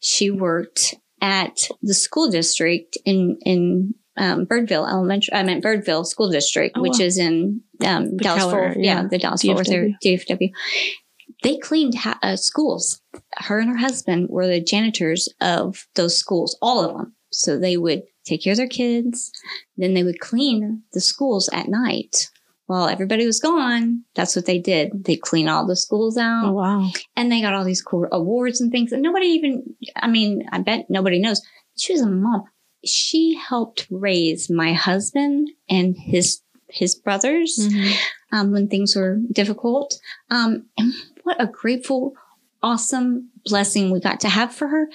[0.00, 5.32] She worked at the school district in in um, Birdville Elementary.
[5.34, 7.04] I meant Birdville School District, Oh, which wow.
[7.06, 8.76] is in um, Dallas Keller, Fort.
[8.78, 9.08] Yeah, yeah.
[9.08, 9.68] the Dallas Fort Worth
[10.04, 10.50] DFW.
[11.42, 13.00] They cleaned ha- uh, schools.
[13.36, 17.14] Her and her husband were the janitors of those schools, all of them.
[17.30, 19.30] So they would take care of their kids.
[19.76, 22.28] Then they would clean the schools at night.
[22.66, 25.04] While everybody was gone, that's what they did.
[25.04, 28.60] They clean all the schools out oh wow and they got all these cool awards
[28.60, 28.92] and things.
[28.92, 29.62] And nobody even,
[29.96, 31.40] I mean, I bet nobody knows.
[31.78, 32.44] She was a mom.
[32.84, 37.92] She helped raise my husband and his his brothers Mm-hmm.
[38.36, 39.98] um, when things were difficult.
[40.30, 42.14] Um, and what a grateful,
[42.62, 44.88] awesome blessing we got to have for her.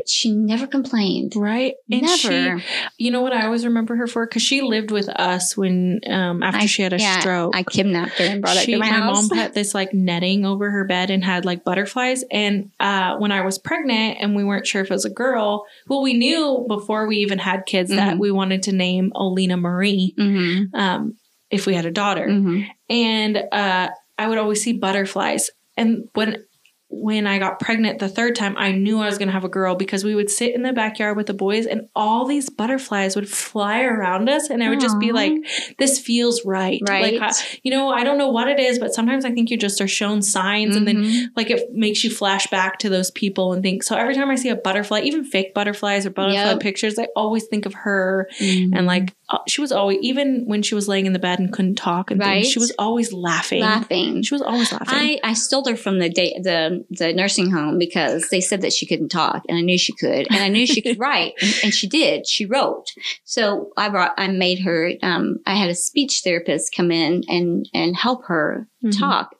[0.00, 1.34] But she never complained.
[1.36, 2.16] right and never.
[2.60, 2.64] she
[2.98, 6.42] you know what i always remember her for because she lived with us when um
[6.42, 8.78] after I- she had a yeah, stroke I kidnapped her and brought her she, to
[8.78, 9.28] my, house.
[9.28, 12.24] mom put this like netting over her bed and had like butterflies.
[12.30, 15.64] And uh, when I was pregnant and we weren't sure if it was a girl,
[15.88, 18.18] well, we knew before we even had kids that Mhm.
[18.20, 21.16] we wanted to name Alina Marie mm-hmm, um,
[21.50, 22.26] if we had a daughter.
[22.26, 22.62] mm-hmm.
[22.88, 25.50] And uh, I would always see butterflies.
[25.76, 26.44] And when
[26.92, 29.48] when I got pregnant the third time, I knew I was going to have a
[29.48, 33.14] girl because we would sit in the backyard with the boys and all these butterflies
[33.14, 34.50] would fly around us.
[34.50, 35.32] And I would just be like,
[35.78, 36.82] this feels right.
[36.88, 37.20] Right.
[37.20, 39.80] Like, you know, I don't know what it is, but sometimes I think you just
[39.80, 41.26] are shown signs and then Mhm.
[41.36, 43.82] like it makes you flash back to those people and think.
[43.84, 46.60] So every time I see a butterfly, even fake butterflies or butterfly Yep.
[46.60, 48.70] pictures, I always think of her Mhm.
[48.74, 49.14] and like
[49.46, 52.18] she was always even when she was laying in the bed and couldn't talk and
[52.20, 52.42] Right.
[52.42, 53.60] things, she was always laughing.
[53.60, 54.22] laughing.
[54.22, 54.88] She was always laughing.
[54.88, 58.72] I, I stole her from the day, the the nursing home because they said that
[58.72, 61.54] she couldn't talk, and I knew she could, and I knew she could write, and,
[61.64, 62.26] and she did.
[62.26, 62.86] She wrote.
[63.24, 64.92] So I brought, I made her.
[65.02, 68.98] Um, I had a speech therapist come in and and help her Mhm.
[68.98, 69.34] talk.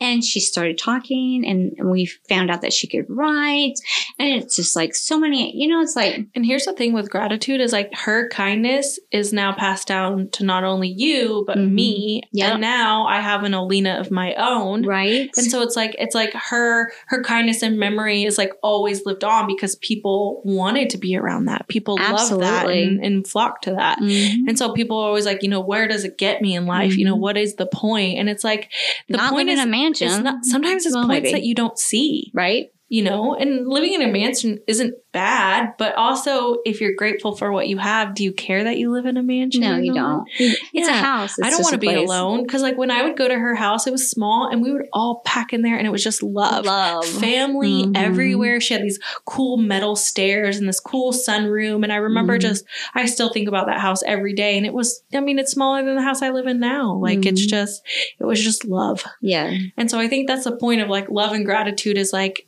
[0.00, 3.74] And she started talking, and we found out that she could write.
[4.18, 7.10] And it's just like so many, you know, it's like, And here's the thing with
[7.10, 11.72] gratitude is like her kindness is now passed down to not only you but Mhm.
[11.72, 12.22] me.
[12.32, 12.52] Yep.
[12.52, 14.84] And now I have an Alina of my own.
[14.86, 15.30] right?
[15.36, 19.24] And so it's like it's like her her kindness and memory is like always lived
[19.24, 21.66] on because people wanted to be around that.
[21.68, 23.98] People love that and, and flock to that.
[24.00, 24.48] Mhm.
[24.48, 26.96] And so people are always like, you know, where does it get me in life?
[26.96, 27.20] You know, Mhm.
[27.20, 28.18] what is the point?
[28.18, 28.70] And it's like
[29.08, 31.32] the Not point is in a mansion, not sometimes it's Well, points maybe.
[31.32, 32.66] that you don't see right?
[32.94, 37.50] You know and living in a mansion isn't bad but also if you're grateful for
[37.50, 40.24] what you have do you care that you live in a mansion No, you don't.
[40.38, 41.02] It's a Yeah.
[41.02, 41.34] house.
[41.42, 42.08] I don't want to be place.
[42.08, 44.70] alone because, like, when I would go to her house, it was small and we
[44.72, 46.64] would all pack in there and it was just love.
[46.66, 47.04] Love.
[47.06, 47.96] Family Mhm.
[47.96, 48.60] everywhere.
[48.60, 51.82] She had these cool metal stairs and this cool sunroom.
[51.84, 52.42] And I remember Mhm.
[52.42, 54.56] just, I still think about that house every day.
[54.56, 56.94] And it was, I mean, it's smaller than the house I live in now.
[57.00, 57.50] Like, it's Mhm.
[57.50, 57.82] just,
[58.20, 59.04] it was just love.
[59.22, 59.52] Yeah.
[59.76, 62.46] And so I think that's the point of like love and gratitude is like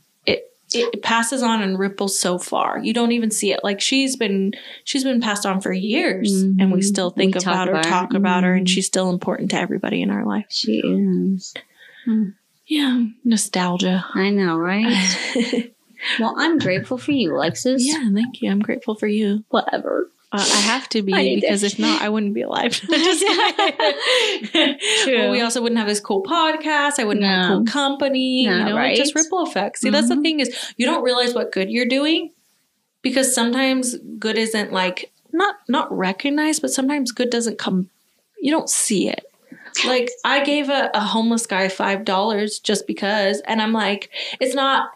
[0.75, 2.79] it passes on and ripples so far.
[2.79, 3.61] You don't even see it.
[3.63, 4.53] Like she's been
[4.85, 6.85] she's been passed on for years and we Mhm.
[6.85, 7.91] still think We about her, about her.
[7.91, 8.71] talk about her, and Mhm.
[8.71, 10.47] she's still important to everybody in our life.
[10.49, 11.55] She is.
[12.67, 13.05] Yeah.
[13.25, 14.05] Nostalgia.
[14.15, 14.87] I know, right?
[16.21, 17.87] well, I'm grateful for you, Alexis.
[17.87, 18.51] Yeah, thank you.
[18.51, 19.45] I'm grateful for you.
[19.51, 20.11] Whatever.
[20.33, 22.73] Uh, I have to be need to- because if not, I wouldn't be alive.
[22.81, 22.95] True.
[25.19, 26.99] Well, we also wouldn't have this cool podcast.
[26.99, 28.47] I wouldn't have a cool company.
[28.47, 29.81] No, you know, it just ripple effects.
[29.81, 30.23] See, that's the Mhm.
[30.23, 32.31] thing is you don't realize what good you're doing
[33.03, 37.89] because sometimes good isn't like not not recognized, but sometimes good doesn't come.
[38.41, 39.25] You don't see it.
[39.87, 44.11] Like I gave a, a homeless guy five dollars just because, and I'm like,
[44.41, 44.91] it's not.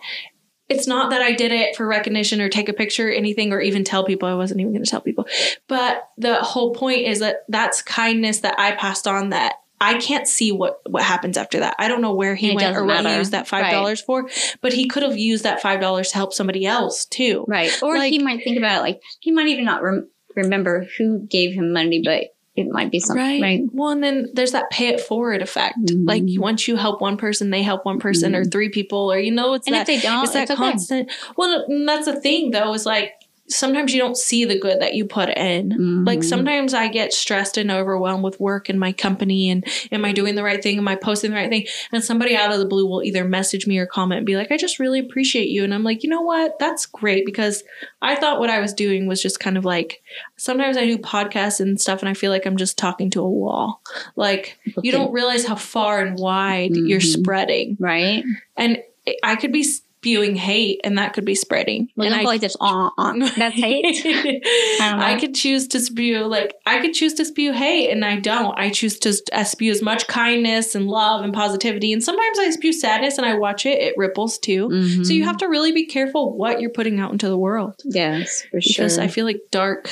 [0.70, 3.61] It's not that I did it for recognition or take a picture or anything or
[3.61, 4.28] even tell people.
[4.28, 5.26] I wasn't even going to tell people.
[5.66, 10.28] But the whole point is that that's kindness that I passed on that I can't
[10.28, 11.74] see what what happens after that.
[11.78, 14.28] I don't know where he went or doesn't what he used that five dollars for,
[14.61, 17.44] but he could have used that five dollars to help somebody else too.
[17.48, 17.70] Right.
[17.83, 21.26] Or Like- he might think about it like he might even not rem- remember who
[21.26, 22.24] gave him money, but
[22.56, 23.24] it might be something.
[23.24, 23.40] Right.
[23.42, 23.62] Right.
[23.72, 25.78] Well, and then there's that pay it forward effect.
[25.86, 26.06] Mhm.
[26.06, 29.30] Like once you help one person, they help one person or three people, or you
[29.30, 30.58] know, it's And that if they don't, it's that it's okay.
[30.58, 31.10] constant.
[31.36, 33.12] Well, that's the thing though, is like
[33.50, 36.04] sometimes you don't see the good that you put in.
[36.04, 36.24] Like Mhm.
[36.24, 40.36] sometimes I get stressed and overwhelmed with work and my company and am I doing
[40.36, 40.78] the right thing?
[40.78, 41.66] Am I posting the right thing?
[41.92, 44.52] And somebody out of the blue will either message me or comment and be like,
[44.52, 45.64] I just really appreciate you.
[45.64, 46.58] And I'm like, you know what?
[46.58, 47.64] That's great because
[48.00, 50.02] I thought what I was doing was just kind of like
[50.36, 53.28] sometimes I do podcasts and stuff and I feel like I'm just talking to a
[53.30, 53.82] wall.
[54.16, 57.18] Like you don't realize how far and wide you're Mhm.
[57.20, 57.76] spreading.
[57.80, 58.22] Right.
[58.56, 58.78] And
[59.24, 59.64] I could be
[60.00, 61.86] spewing hate and that could be spreading.
[61.94, 62.56] Well, and I like this.
[62.58, 62.88] Uh,
[63.36, 64.02] that's hate.
[64.80, 64.96] know.
[64.98, 68.58] I could choose to spew like I could choose to spew hate, and I don't.
[68.58, 69.12] I choose to
[69.44, 71.92] spew as much kindness and love and positivity.
[71.92, 74.68] And sometimes I spew sadness, and I watch it; it ripples too.
[74.68, 75.04] Mhm.
[75.04, 78.42] So you have to really be careful what you're putting out into the world Yes,
[78.50, 78.84] for sure.
[78.86, 79.90] because I feel like dark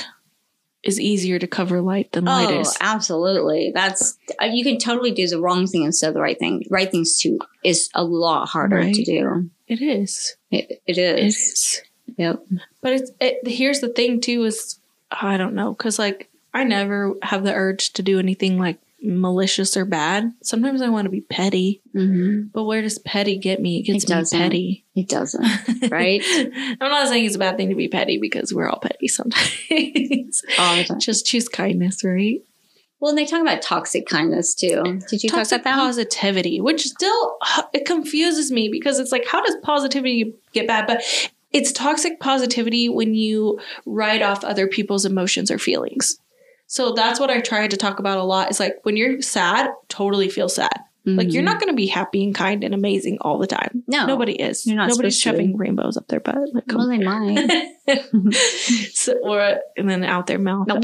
[0.89, 2.77] is easier to cover light than light Oh, is.
[2.81, 3.71] absolutely.
[3.75, 6.65] That's uh, you can totally do the wrong thing instead of the right thing.
[6.71, 8.95] Right things too is a lot harder Right.
[8.95, 9.51] to do.
[9.69, 10.35] It is.
[10.51, 11.37] It, it It is.
[11.37, 11.83] is.
[12.17, 12.43] Yep.
[12.81, 14.79] But it's it, here's the thing too is
[15.11, 19.77] I don't know because like I never have the urge to do anything like malicious
[19.77, 20.33] or bad.
[20.43, 23.79] Sometimes I want to be petty, hmm but where does petty get me?
[23.79, 24.39] It gets It me doesn't.
[24.39, 24.85] petty.
[24.97, 25.45] It doesn't.
[25.91, 26.23] Right?
[26.25, 30.43] I'm not saying it's a bad thing to be petty because we're all petty sometimes.
[30.59, 30.85] All.
[30.99, 32.41] Just choose kindness, right?
[33.01, 35.01] Well, and they talk about toxic kindness too.
[35.09, 35.77] Did you Toxic talk about that?
[35.77, 37.39] positivity, which still
[37.73, 40.87] it confuses me because it's like, how does positivity get bad?
[40.89, 41.03] But
[41.53, 46.19] it's toxic positivity when you write off other people's emotions or feelings.
[46.69, 48.51] So that's what I try to talk about a lot.
[48.51, 50.85] Is like when you're sad, totally feel sad.
[51.17, 51.47] Like you're Mhm.
[51.47, 53.83] not going to be happy and kind and amazing all the time.
[53.87, 54.07] No.
[54.07, 54.67] Nobody is.
[54.67, 56.37] You're not Nobody's shoving rainbows up their butt.
[56.53, 57.75] Like, Well, they might.
[58.93, 60.69] so, or and then out their mouth.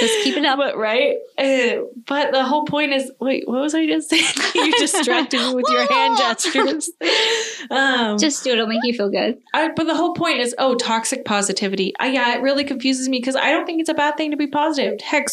[0.00, 0.58] Just keep it up.
[0.58, 4.24] But right, Uh, but the whole point is, wait, what was I just saying?
[4.54, 6.90] you distracted me with your hand gestures.
[7.70, 8.54] Um, Just do it.
[8.54, 9.38] It'll make you feel good.
[9.52, 11.92] I, but the whole point is, oh, toxic positivity.
[11.98, 14.36] I, yeah, it really confuses me because I don't think it's a bad thing to
[14.36, 15.00] be positive.
[15.02, 15.26] Heck,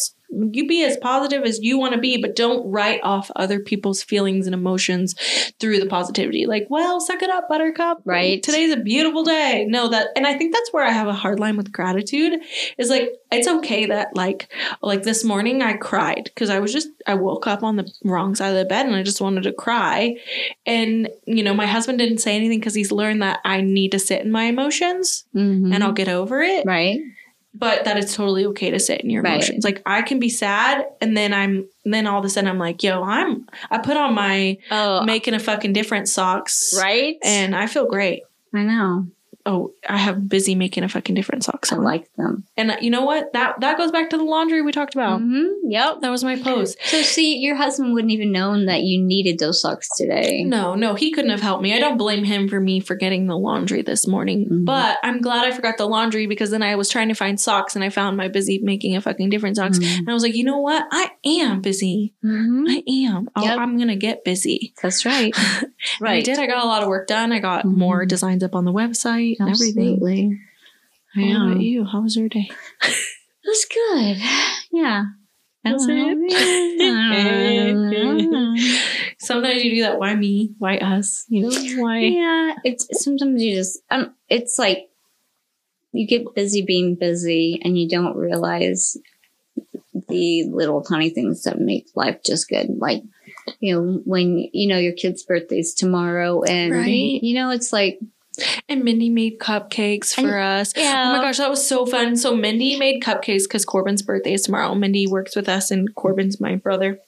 [0.52, 4.02] you be as positive as you want to be, but don't write off other people's
[4.02, 5.14] feelings and emotions
[5.60, 6.46] through the positivity.
[6.46, 8.00] Like, well, suck it up, buttercup.
[8.04, 8.42] Right.
[8.42, 9.64] Today's a beautiful day.
[9.68, 12.40] No, that and I think that's where I have a hard line with gratitude
[12.78, 14.48] is like it's okay that like
[14.82, 18.34] like this morning I cried because I was just I woke up on the wrong
[18.34, 20.16] side of the bed and I just wanted to cry.
[20.66, 23.98] And you know, my husband didn't say anything because he's learned that I need to
[23.98, 25.74] sit in my emotions Mhm.
[25.74, 27.00] and I'll get over it right.
[27.54, 29.34] But that it's totally okay to sit in your Right.
[29.34, 29.64] emotions.
[29.64, 32.82] Like I can be sad and then I'm then all of a sudden I'm like,
[32.82, 37.16] yo, I'm I put on my Oh, making a fucking difference socks right.
[37.22, 38.22] and I feel great.
[38.52, 39.06] I know.
[39.46, 41.70] Oh, I have busy making a fucking different socks.
[41.72, 42.44] I like them.
[42.56, 43.32] and you know what?
[43.34, 45.20] That that goes back to the laundry we talked about.
[45.20, 46.00] hmm Yep.
[46.00, 46.76] That was my pose.
[46.84, 50.44] So see, your husband wouldn't even known that you needed those socks today.
[50.44, 51.74] No, no, he couldn't have helped me.
[51.74, 54.46] I don't blame him for me forgetting the laundry this morning.
[54.50, 54.64] Mhm.
[54.64, 57.74] But I'm glad I forgot the laundry because then I was trying to find socks
[57.74, 59.78] and I found my busy making a fucking different socks.
[59.78, 59.98] Mhm.
[60.00, 60.84] And I was like, you know what?
[60.90, 62.14] I am busy.
[62.24, 62.64] Mhm.
[62.68, 63.28] I am.
[63.42, 63.58] Yep.
[63.58, 64.72] I'm gonna get busy.
[64.82, 65.34] That's right.
[66.00, 66.38] And I did.
[66.38, 67.30] I got a lot of work done.
[67.30, 69.94] I got more designs up on the website and everything.
[69.94, 70.40] Absolutely.
[71.14, 71.46] How Yeah.
[71.50, 71.84] about you?
[71.84, 72.48] How was your day?
[72.82, 74.16] It was good.
[74.72, 75.04] Yeah.
[75.66, 75.86] I Was.
[79.18, 79.98] Sometimes you do that.
[79.98, 80.54] Why me?
[80.58, 81.24] Why us?
[81.28, 82.00] You know why?
[82.00, 82.54] yeah.
[82.64, 84.88] It's sometimes you just um it's like
[85.92, 88.96] you get busy being busy and you don't realize
[90.08, 92.68] the little tiny things that make life just good.
[92.78, 93.02] Like,
[93.60, 97.22] you know, when you know your kid's birthday's tomorrow and Right.
[97.22, 97.98] you know, it's like
[98.68, 100.72] And Mindy made cupcakes And- for us.
[100.76, 101.04] yeah.
[101.12, 102.16] Oh my gosh, that was so fun.
[102.16, 104.74] So Mindy made cupcakes because Corbin's birthday is tomorrow.
[104.74, 106.98] Mindy works with us, and Corbin's my brother.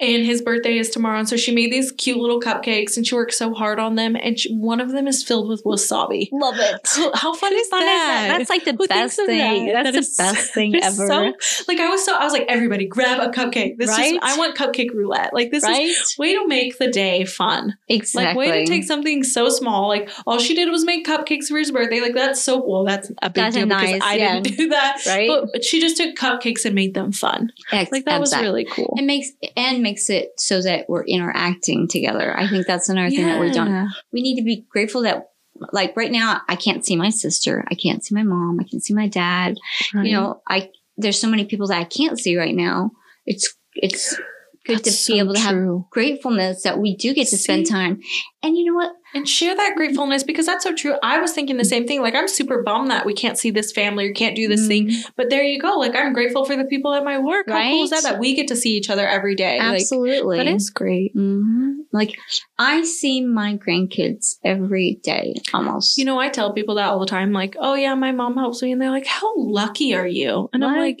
[0.00, 1.18] And his birthday is tomorrow.
[1.18, 4.16] And so she made these cute little cupcakes and she worked so hard on them.
[4.16, 6.28] And she, one of them is filled with wasabi.
[6.32, 6.80] love it.
[6.86, 8.26] How, how fun is fun is that?
[8.28, 8.38] that?
[8.38, 9.66] That's like the Who best thing.
[9.66, 9.84] that?
[9.84, 11.06] That's That the is- best thing ever.
[11.06, 11.32] so-
[11.68, 13.76] like I was so I was like, everybody grab a cupcake.
[13.76, 14.14] This Right?
[14.14, 15.34] is I want cupcake roulette.
[15.34, 15.82] Like this right?
[15.82, 17.76] is way to make the day fun.
[17.88, 18.46] exactly.
[18.46, 19.88] Like way to take something so small.
[19.88, 22.00] Like all she did was make cupcakes for his birthday.
[22.00, 24.40] Like that's so well, that's a big That's deal nice, because I yeah.
[24.40, 25.02] didn't do that.
[25.06, 25.30] Right?
[25.52, 27.52] But she just took cupcakes and made them fun.
[27.70, 28.94] Ex- Like that was really cool.
[28.98, 32.38] It makes and makes it so that we're interacting together.
[32.38, 33.88] I think that's another thing that we don't.
[34.12, 35.30] We need to be grateful that,
[35.72, 38.82] like right now, I can't see my sister, I can't see my mom, I can't
[38.82, 39.56] see my dad.
[39.92, 42.92] You know, I there's so many people that I can't see right now.
[43.26, 44.16] It's it's
[44.64, 47.66] good That's to be so able to have gratefulness that we do get to spend
[47.68, 48.00] time.
[48.42, 48.92] And you know what?
[49.14, 50.94] And share that gratefulness because that's so true.
[51.02, 52.02] I was thinking the same thing.
[52.02, 54.88] Like I'm super bummed that we can't see this family or can't do this thing.
[54.88, 55.10] Mm-hmm.
[55.16, 55.78] But there you go.
[55.78, 57.48] Like I'm grateful for the people at my work.
[57.48, 58.02] How cool is that?
[58.02, 59.58] That we get to see each other every day.
[59.58, 60.38] Like, Absolutely.
[60.38, 61.12] that is great.
[61.12, 62.16] hmm Like
[62.58, 65.98] I see my grandkids every day almost.
[65.98, 67.32] You know, I tell people that all the time.
[67.32, 70.64] Like, oh yeah, my mom helps me, and they're like, "How lucky are you?" And
[70.64, 71.00] I'm like,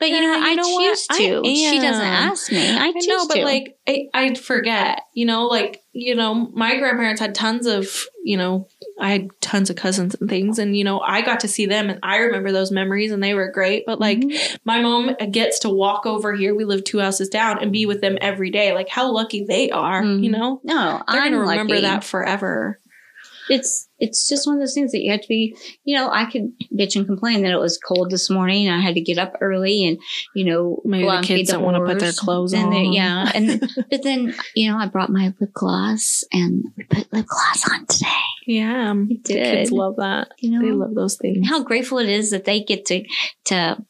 [0.00, 0.88] but you know, you I know what?
[0.88, 1.44] choose I to.
[1.44, 2.68] She doesn't ask me.
[2.76, 3.44] I, I choose know, but to.
[3.44, 5.02] like, I, I'd forget.
[5.14, 8.68] You know, like you know, my grandparents had tons of, you know,
[9.00, 11.90] I had tons of cousins and things, and you know, I got to see them,
[11.90, 13.84] and I remember those memories, and they were great.
[13.86, 14.58] But like, Mhm.
[14.64, 16.54] my mom gets to walk over here.
[16.54, 18.72] We live two houses down, and be with them every day.
[18.72, 20.02] Like, how lucky they are.
[20.02, 20.22] Mhm.
[20.24, 21.82] You know, no, they're I'm gonna remember lucky.
[21.86, 22.80] that forever.
[23.50, 25.54] It's it's just one of those things that you have to be.
[25.84, 28.66] You know, I could bitch and complain that it was cold this morning.
[28.68, 29.98] and I had to get up early, and
[30.34, 32.92] you know, Maybe the out and feed kids don't wanna put their clothes they- on.
[32.92, 33.60] yeah, and
[33.90, 37.86] but then you know, I brought my lip gloss and we put lip gloss on
[37.86, 38.06] today.
[38.46, 40.28] Yeah, We the kids love that.
[40.38, 41.48] You know, They love those things.
[41.48, 43.04] how grateful it is that they get to
[43.46, 43.84] to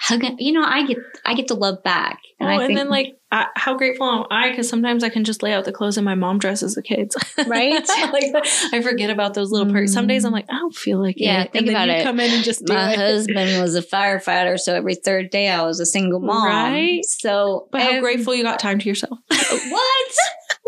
[0.00, 0.22] hug.
[0.38, 3.16] You know, I get I get to love back, Oh, I and think- then like,
[3.30, 4.48] I, how grateful am I?
[4.50, 7.14] Because sometimes I can just lay out the clothes in my mom dresses the kids,
[7.46, 7.72] Right?
[8.12, 8.24] like
[8.72, 9.92] I forget about those little parts.
[9.92, 11.52] Some days I'm like, I don't feel like Yeah, it.
[11.52, 12.04] think and about you it.
[12.04, 12.96] Come in and just do my it.
[12.98, 16.46] husband was a firefighter, so every third day I was a single mom.
[16.46, 17.04] Right.
[17.04, 19.18] So, But how grateful you got time to yourself.
[19.70, 20.12] What?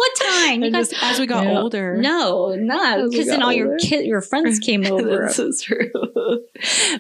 [0.01, 0.61] What time?
[0.61, 1.61] You And just as we got No.
[1.63, 1.97] older.
[1.99, 5.27] no, no, As we because then got all your kid, your friends came over.
[5.27, 5.91] That's so true.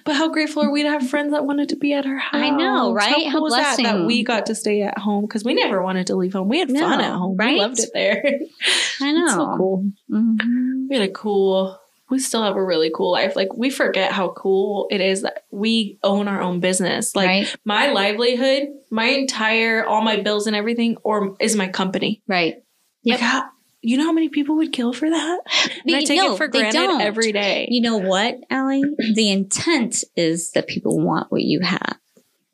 [0.04, 2.34] but how grateful are we to have friends that wanted to be at our house?
[2.34, 3.24] I know, right?
[3.24, 5.82] How How cool is that that we got to stay at home because we never
[5.82, 6.48] wanted to leave home.
[6.50, 7.36] We had fun at home.
[7.38, 7.54] right?
[7.54, 8.22] We loved it there.
[9.00, 9.24] I know.
[9.24, 9.90] It's so cool.
[10.10, 10.88] Mhm.
[10.90, 11.78] We had a cool.
[12.10, 13.34] We still have a really cool life.
[13.36, 17.14] Like we forget how cool it is that we own our own business.
[17.16, 22.20] Like right, my livelihood, my entire, all my bills and everything, or is my company.
[22.26, 22.56] right.
[23.04, 23.48] Like how,
[23.80, 25.40] you know how many people would kill for that?
[25.86, 27.00] And I take no, it for they granted don't.
[27.00, 27.66] every day.
[27.70, 28.84] You know what, Allie?
[29.14, 31.98] The intent is that people want what you have,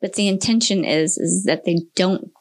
[0.01, 2.31] but the intention is is that they don't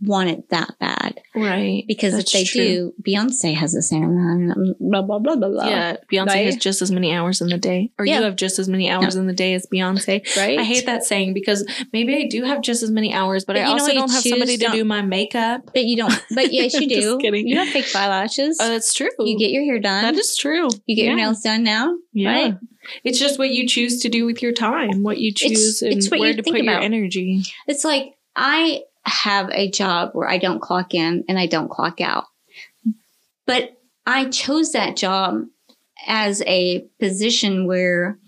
[0.00, 1.20] want it that bad.
[1.34, 1.84] Right.
[1.88, 2.64] Because That's if they true.
[2.64, 5.68] do, Beyonce has the same blah, blah, blah, blah, blah.
[5.68, 6.46] Yeah, Beyonce Right?
[6.46, 8.18] has just as many hours in the day, or Yeah.
[8.18, 10.24] you have just as many hours in the day as Beyonce.
[10.36, 10.58] Right?
[10.58, 13.62] I hate that saying because maybe I do have just as many hours, but, But
[13.62, 15.70] I also don't have somebody to Don't- do my makeup.
[15.74, 16.94] But you don't, but yes, you do.
[17.00, 17.48] Just kidding.
[17.48, 18.58] You have fake eyelashes.
[18.60, 19.08] Oh, that's true.
[19.18, 20.02] you get your hair done.
[20.02, 20.68] that is true.
[20.86, 21.94] you get your nails done now.
[22.12, 22.32] Yeah.
[22.32, 22.54] Right?
[23.04, 26.08] It's just what you choose to do with your time, what you choose and it's
[26.10, 27.42] where to put your energy.
[27.66, 32.00] It's like I have a job where I don't clock in and I don't clock
[32.00, 32.24] out.
[33.46, 33.70] But
[34.06, 35.44] I chose that job
[36.06, 38.18] as a position where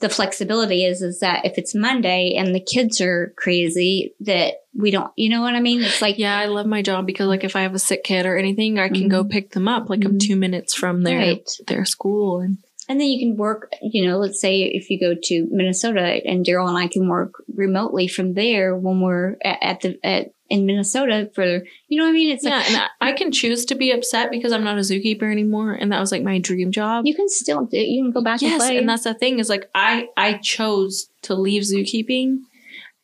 [0.00, 4.92] the flexibility is is that if it's Monday and the kids are crazy that we
[4.92, 5.82] don't you know what I mean?
[5.82, 8.24] It's like Yeah, I love my job because like if I have a sick kid
[8.26, 9.90] or anything, I can go pick them up.
[9.90, 10.20] Like I'm Mhm.
[10.20, 11.50] two minutes from their Right.
[11.66, 15.14] their school and And then you can work, you know, let's say if you go
[15.24, 19.80] to Minnesota and Daryl and I can work remotely from there when we're at, at
[19.82, 21.44] the at in Minnesota for
[21.88, 22.30] you know what I mean?
[22.30, 24.80] It's yeah, like and I- I can choose to be upset because I'm not a
[24.80, 27.04] zookeeper anymore, and that was like my dream job.
[27.06, 28.78] you can still do you can go back and yes, play.
[28.78, 32.38] and that's the thing is like I I chose to leave zookeeping,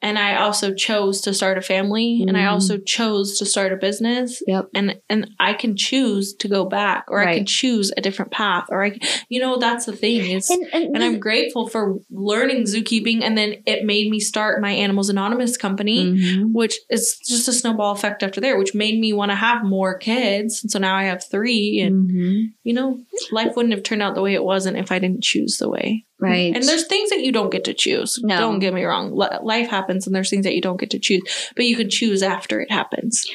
[0.04, 3.76] and I also chose to start a family, and I also chose to start a
[3.76, 4.42] business.
[4.46, 4.68] Yep.
[4.74, 8.66] And and I can choose to go back, or I can choose a different path,
[8.68, 10.50] or I, can- you know, that's the thing is.
[10.50, 14.70] and, and, and I'm grateful for learning zookeeping, and then it made me start my
[14.72, 16.52] Animals Anonymous company, Mhm.
[16.52, 19.96] which is just a snowball effect after there, which made me want to have more
[19.98, 20.62] kids.
[20.62, 22.42] And so now I have three, and Mhm.
[22.62, 23.00] you know,
[23.32, 26.04] life wouldn't have turned out the way it wasn't if I didn't choose the way.
[26.18, 26.55] Right.
[26.55, 28.20] And there's things that you don't get to choose.
[28.22, 28.38] No.
[28.38, 29.14] Don't get me wrong.
[29.14, 31.22] Li- Life happens, and there's things that you don't get to choose,
[31.57, 33.27] but you can choose after it happens.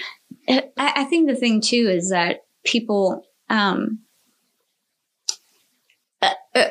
[0.47, 3.99] I, I think the thing too is that people um
[6.21, 6.69] uh, uh,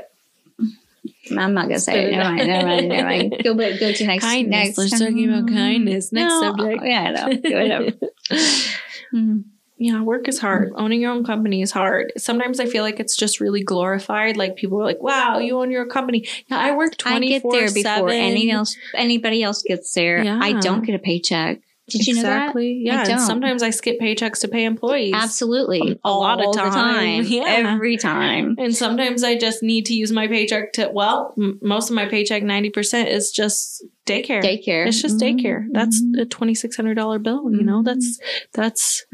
[1.36, 2.10] I'm not gonna say it.
[2.12, 2.46] Never mind.
[2.46, 2.88] Never mind.
[2.88, 3.34] Never mind.
[3.44, 4.24] Go, go to next.
[4.24, 4.50] Kindness.
[4.50, 4.78] Next.
[4.78, 6.12] Let's talking about kindness.
[6.12, 6.82] Next No, subject.
[6.84, 7.36] Yeah, I know.
[7.42, 8.00] Go ahead.
[9.14, 9.44] Mhm.
[9.78, 10.72] Yeah, work is hard.
[10.72, 10.80] Mm.
[10.80, 12.12] Owning your own company is hard.
[12.18, 14.36] Sometimes I feel like it's just really glorified.
[14.36, 17.42] Like people are like, "Wow, you own your own company." Yeah, I work twenty get
[17.48, 20.22] there before else, anybody else gets there.
[20.22, 20.38] Yeah.
[20.42, 21.60] I don't get a paycheck.
[21.88, 22.36] Did you know that?
[22.42, 22.80] exactly?
[22.84, 23.18] Yeah, don't.
[23.20, 25.14] sometimes I skip paychecks to pay employees.
[25.14, 25.98] Absolutely.
[26.04, 27.24] A lot of the time.
[27.28, 27.44] Yeah.
[27.72, 28.56] Every time.
[28.58, 30.90] And sometimes I just need to use my paycheck to.
[30.92, 34.42] Well, m- most of my paycheck, ninety percent, is just daycare.
[34.42, 34.86] Daycare.
[34.86, 35.40] It's just Mhm.
[35.42, 35.66] daycare.
[35.72, 36.20] That's Mhm.
[36.22, 37.50] a twenty six hundred dollar bill.
[37.50, 38.18] You know, that's
[38.52, 39.04] that's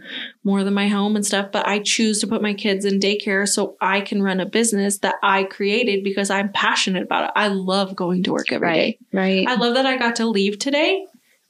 [0.45, 1.49] more than my home and stuff.
[1.53, 4.99] But I choose to put my kids in daycare so I can run a business
[4.99, 7.31] that I created because I'm passionate about it.
[7.35, 8.99] I love going to work every day.
[9.13, 9.45] right.
[9.47, 9.49] Right.
[9.49, 11.05] I love that I got to leave today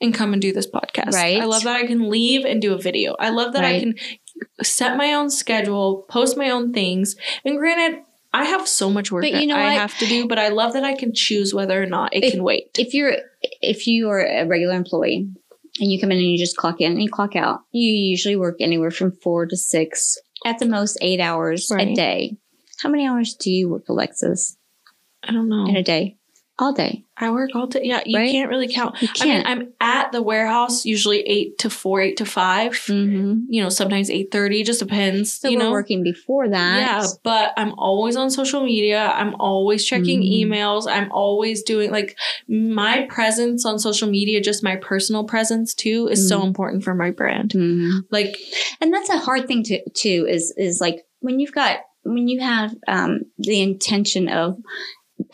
[0.05, 1.13] and come and do this podcast.
[1.13, 1.41] Right.
[1.41, 3.17] I love that I can leave and do a video.
[3.19, 3.95] I love that I can
[4.63, 7.17] set my own schedule, post my own things.
[7.45, 9.81] And granted, I have so much work But you that know I what?
[9.81, 12.33] have to do, but I love that I can choose whether or not it If-
[12.33, 12.71] can wait.
[12.79, 13.17] if you're
[13.63, 15.29] if you are a regular employee
[15.81, 18.37] and you come in and you just clock in and you clock out, you usually
[18.37, 22.37] work anywhere from four to six, at the most eight hours a day.
[22.83, 24.57] How many hours do you work, Alexis,
[25.23, 25.67] I don't know.
[25.69, 26.17] in a day?
[26.57, 27.05] All day.
[27.17, 27.81] I work all day.
[27.83, 28.31] Yeah, you Right?
[28.31, 29.01] can't really count.
[29.03, 29.47] You I mean, can't.
[29.49, 33.41] I'm at the warehouse usually eight to four, eight to 5 mm-hmm.
[33.49, 34.63] You know, sometimes eight thirty.
[34.63, 35.33] Just depends.
[35.33, 36.77] So you we're know, working before that.
[36.79, 39.11] Yeah, but I'm always on social media.
[39.17, 40.45] I'm always checking Mhm.
[40.47, 40.87] emails.
[40.89, 42.17] I'm always doing like
[42.49, 46.47] my presence on social media, just my personal presence too, is so Mhm.
[46.47, 47.51] important for my brand.
[47.51, 48.03] Mhm.
[48.13, 48.37] Like,
[48.81, 52.39] and that's a hard thing to too is is like when you've got when you
[52.41, 54.57] have um the intention of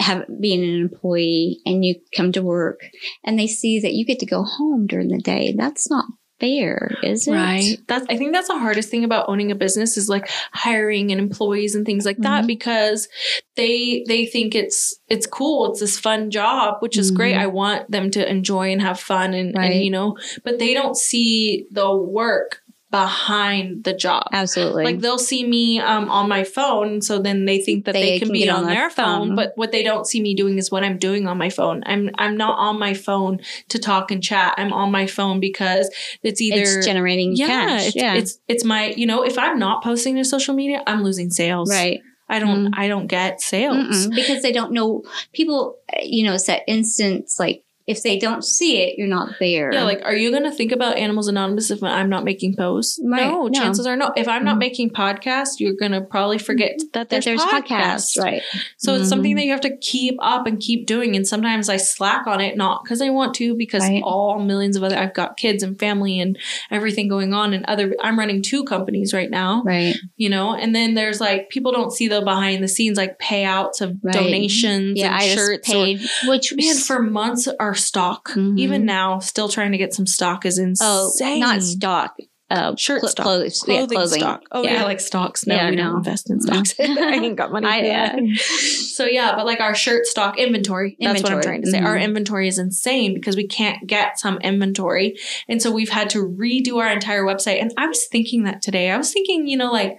[0.00, 2.80] have being an employee and you come to work
[3.24, 6.04] and they see that you get to go home during the day that's not
[6.40, 7.76] fair is it right.
[7.86, 11.20] That's I think that's the hardest thing about owning a business is like hiring and
[11.20, 12.46] employees and things like that Mhm.
[12.46, 13.08] because
[13.56, 15.70] they they think it's it's cool.
[15.70, 17.34] It's this fun job, which is great.
[17.34, 17.40] Mhm.
[17.40, 19.72] I want them to enjoy and have fun and, Right.
[19.72, 22.59] and you know, but they don't see the work
[22.90, 24.24] behind the job.
[24.32, 28.18] absolutely Like they'll see me um, on my phone, so then they think that they,
[28.18, 30.98] can, be on, their phone, But what they don't see me doing is what I'm
[30.98, 31.82] doing on my phone.
[31.86, 34.54] I'm I'm not on my phone to talk and chat.
[34.56, 35.88] I'm on my phone because
[36.22, 39.58] it's either it's generating yeah, cash it's, yeah it's it's my you know if I'm
[39.58, 41.70] not posting to social media, I'm losing sales.
[41.70, 42.70] right I don't Mm.
[42.74, 44.06] I don't get sales.
[44.06, 44.14] Mm-mm.
[44.14, 48.78] because they don't know people you know it's that instance like if they don't see
[48.82, 51.82] it you're not there Yeah, like, are you going to think about Animals Anonymous if
[51.82, 52.98] I'm not making posts?
[53.04, 53.58] Right, No, no.
[53.60, 54.12] chances are no.
[54.16, 54.60] If I'm not Mhm.
[54.66, 58.16] making podcasts, you're going to probably forget that that there's, there's podcasts.
[58.16, 58.42] podcasts right
[58.78, 59.36] So it's something Mhm.
[59.38, 61.14] that you have to keep up and keep doing.
[61.16, 64.02] And sometimes I slack on it, not because I want to, because Right.
[64.04, 66.38] all millions of other, I've got kids and family and
[66.70, 70.74] everything going on and other, I'm running two companies right now, right you know, and
[70.74, 74.14] then there's like, people don't see the behind the scenes, like payouts of Right.
[74.14, 78.30] donations yeah and i shirts paid which or, man, for months, our stock.
[78.30, 78.58] Mhm.
[78.58, 81.40] Even now, still trying to get some stock is Oh, insane.
[81.40, 82.16] not stock.
[82.52, 83.24] Uh, Shirt cl- stock.
[83.24, 84.20] clothes, yeah, clothing, clothing.
[84.20, 84.42] stock.
[84.50, 84.82] Oh yeah.
[84.82, 85.46] like stocks.
[85.46, 85.84] No, Yeah, we no.
[85.84, 86.52] don't invest in No.
[86.64, 86.74] stocks.
[86.80, 88.18] I ain't got money I- that.
[88.40, 90.96] So yeah, but like our shirt stock inventory.
[90.98, 91.78] That's what I'm trying to say.
[91.78, 92.02] Our Mhm.
[92.02, 95.16] inventory is insane because we can't get some inventory,
[95.48, 97.60] and so we've had to redo our entire website.
[97.62, 98.90] And I was thinking that today.
[98.90, 99.96] I was thinking, you know, like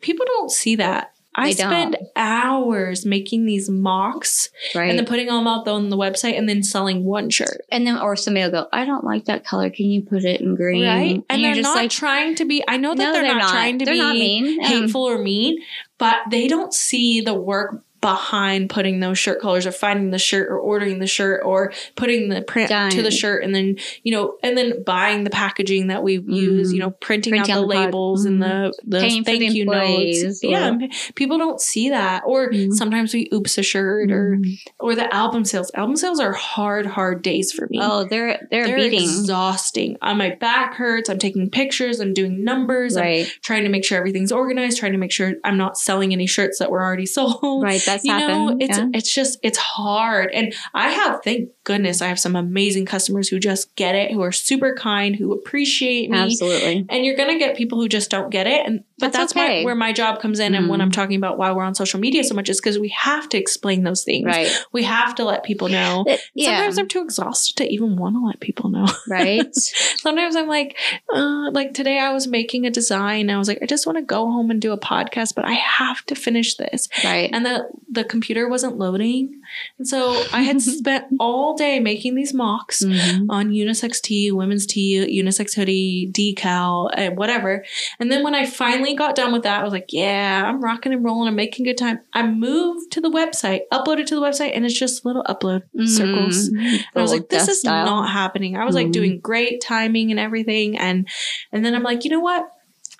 [0.00, 1.12] people don't see that.
[1.38, 1.70] I They don't.
[1.70, 4.90] spend hours making these mocks right?
[4.90, 7.62] and then putting them up on the website and then selling one shirt.
[7.70, 9.70] and then or somebody will go, I don't like that color.
[9.70, 10.84] Can you put it in green?
[10.84, 11.22] Right.
[11.30, 13.84] And, you're they're not trying to be, I know that no, they're, not, trying to
[13.84, 14.64] they're be not mean.
[14.64, 15.62] Um, hateful or mean,
[15.96, 20.48] but they don't see the work behind putting those shirt colors or finding the shirt
[20.48, 22.90] or ordering the shirt or putting the print Done.
[22.92, 26.72] to the shirt and then you know and then buying the packaging that we use
[26.72, 29.64] you know printing, Printing out the the labels and the the Paying thank the you
[29.64, 32.72] notes yeah or- p- people don't see that or Mhm.
[32.72, 34.38] sometimes we oops a shirt or
[34.78, 38.66] or the album sales album sales are hard hard days for me Oh, they're they're,
[38.66, 39.00] they're beating.
[39.00, 39.96] exhausting.
[40.02, 41.08] Uh, my back hurts.
[41.08, 42.00] I'm taking pictures.
[42.00, 42.96] I'm doing numbers.
[42.96, 43.32] I'm Right.
[43.42, 44.78] trying to make sure everything's organized.
[44.78, 47.62] Trying to make sure I'm not selling any shirts that were already sold.
[47.62, 47.82] Right.
[47.88, 48.88] That's You know, it's yeah.
[48.94, 50.30] it's just it's hard.
[50.32, 54.22] And I have, thank goodness, I have some amazing customers who just get it, who
[54.22, 56.18] are super kind, who appreciate me.
[56.18, 56.86] Absolutely.
[56.88, 59.62] And you're gonna get people who just don't get it, and but That's that's, my,
[59.62, 60.54] where my job comes in.
[60.54, 60.84] And when Mhm.
[60.84, 63.38] I'm talking about why we're on social media so much, is because we have to
[63.38, 64.26] explain those things.
[64.26, 64.50] Right.
[64.72, 66.04] We have to let people know.
[66.06, 66.46] It- yeah.
[66.56, 68.86] Sometimes I'm too exhausted to even want to let people know.
[69.08, 69.54] right.
[69.54, 70.76] Sometimes I'm like,
[71.14, 73.30] uh, like today I was making a design.
[73.30, 75.52] I was like, I just want to go home and do a podcast, but I
[75.52, 76.88] have to finish this.
[77.04, 77.30] Right.
[77.32, 79.40] And the the computer wasn't loading,
[79.78, 83.26] and so I had spent all day making these mocks Mhm.
[83.30, 87.64] on unisex tee, women's tee, unisex hoodie, decal, and whatever.
[87.98, 90.92] And then when I finally got done with that, I was like, yeah, I'm rocking
[90.92, 91.28] and rolling.
[91.28, 92.00] I'm making good time.
[92.12, 96.50] I moved to the website, uploaded to the website, and it's just little upload circles.
[96.50, 96.58] Mhm.
[96.58, 97.86] And I was like, this is style.
[97.86, 98.56] not happening.
[98.56, 98.92] I was like Mhm.
[98.92, 100.76] doing great timing and everything.
[100.78, 101.08] And
[101.52, 102.48] and then I'm like, you know what?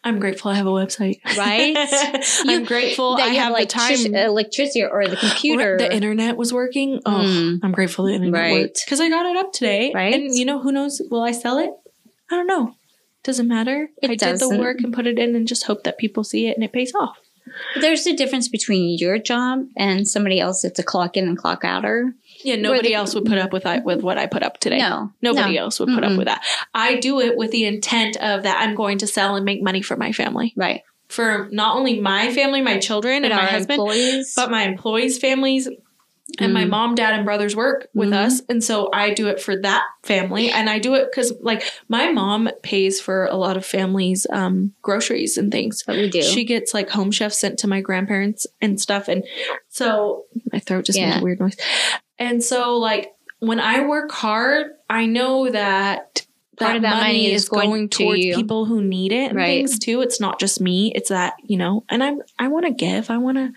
[0.05, 1.19] I'm grateful I have a website.
[1.37, 1.75] Right?
[2.47, 4.15] I'm grateful that I you have the time.
[4.15, 5.75] electricity or the computer.
[5.75, 7.01] Or The internet was working.
[7.05, 7.59] Oh, Mm.
[7.65, 8.63] I'm grateful the internet Right.
[8.63, 8.83] worked.
[8.85, 9.91] Because I got it up today.
[9.93, 10.15] Right.
[10.15, 11.03] And you know, who knows?
[11.11, 11.71] Will I sell it?
[12.31, 12.75] I don't know.
[13.25, 13.89] Doesn't matter.
[14.03, 16.47] It I did the work and put it in and just hope that people see
[16.49, 17.19] it and it pays off.
[17.81, 21.65] There's a difference between your job and somebody else that's a clock in and clock
[21.65, 22.15] outer.
[22.45, 24.79] Yeah, nobody else would put up with I, with what I put up today.
[24.79, 25.13] No.
[25.23, 25.63] Nobody no.
[25.63, 26.19] else would put up Mm-mm.
[26.19, 26.45] with that.
[26.75, 29.83] I do it with the intent of that I'm going to sell and make money
[29.83, 30.53] for my family.
[30.57, 30.83] Right.
[31.09, 34.35] For not only my family, my children, But and my husband, employees.
[34.37, 35.69] but my employees' families
[36.39, 36.71] and my Mm.
[36.71, 38.25] mom, dad, and brothers work with Mhm.
[38.27, 38.43] us.
[38.49, 40.51] And so I do it for that family.
[40.51, 44.73] And I do it because, like, my mom pays for a lot of families' um,
[44.83, 45.83] groceries and things.
[45.87, 46.23] what we do.
[46.23, 49.09] She gets like home chef sent to my grandparents and stuff.
[49.09, 49.25] And
[49.69, 51.57] so my throat just made a weird noise.
[52.19, 56.27] And so, like, when I work hard, I know that
[56.59, 58.35] Part that of that money, money is is going going, to towards you.
[58.35, 59.67] people who need it and Right.
[59.67, 60.01] things too.
[60.01, 60.93] It's not just me.
[60.95, 63.11] It's that, you know, and I'm I want to give.
[63.11, 63.53] I want to,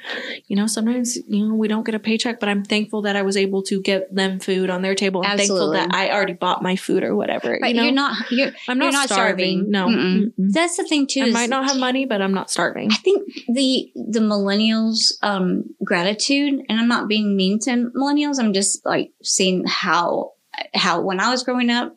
[0.48, 3.22] you know, sometimes, you know, we don't get a paycheck, but I'm thankful that I
[3.24, 5.22] was able to get them food on their table.
[5.26, 5.78] I'm Absolutely.
[5.78, 7.58] thankful that I already bought my food or whatever.
[7.62, 7.70] right.
[7.70, 7.84] you know?
[7.84, 8.32] You're not.
[8.32, 8.52] You're.
[8.68, 9.72] I'm you're not, not starving.
[9.72, 9.72] starving.
[9.72, 9.88] No.
[9.88, 10.26] Mm-mm.
[10.38, 10.52] Mm-mm.
[10.54, 11.22] That's the thing too.
[11.24, 12.92] I might not have money, but I'm not starving.
[12.92, 18.54] I think the the millennials um gratitude and I'm not being mean to millennials I'm
[18.54, 20.34] just like seeing how
[20.74, 21.96] how when I was growing up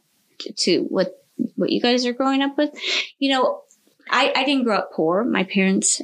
[0.57, 1.15] to what
[1.57, 2.71] what you guys are growing up with
[3.19, 3.63] you know
[4.11, 6.01] I I didn't grow up poor my parents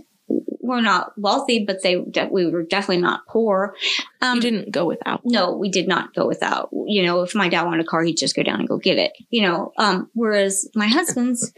[0.60, 3.74] were not wealthy but they de- we were definitely not poor
[4.22, 5.20] um you didn't go without.
[5.24, 6.68] no, we did not go without.
[6.72, 8.98] You know, if my dad wanted a car, he'd just go down and go get
[8.98, 9.12] it.
[9.30, 11.52] You know, um, whereas my husband's,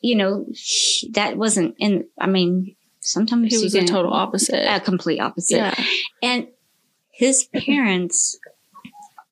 [0.00, 0.46] you know,
[1.12, 2.06] that wasn't in.
[2.18, 4.64] I mean, sometimes He was a total opposite.
[4.66, 5.56] a complete opposite.
[5.56, 5.74] yeah.
[6.22, 6.48] And
[7.10, 8.38] his parents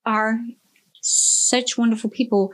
[0.05, 0.37] are
[1.05, 2.51] such wonderful people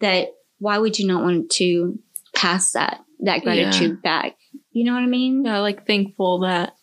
[0.00, 0.28] that
[0.58, 1.98] why would you not want to
[2.34, 4.36] pass that that gratitude back?
[4.72, 5.44] You know what I mean?
[5.44, 6.74] Yeah, like thankful that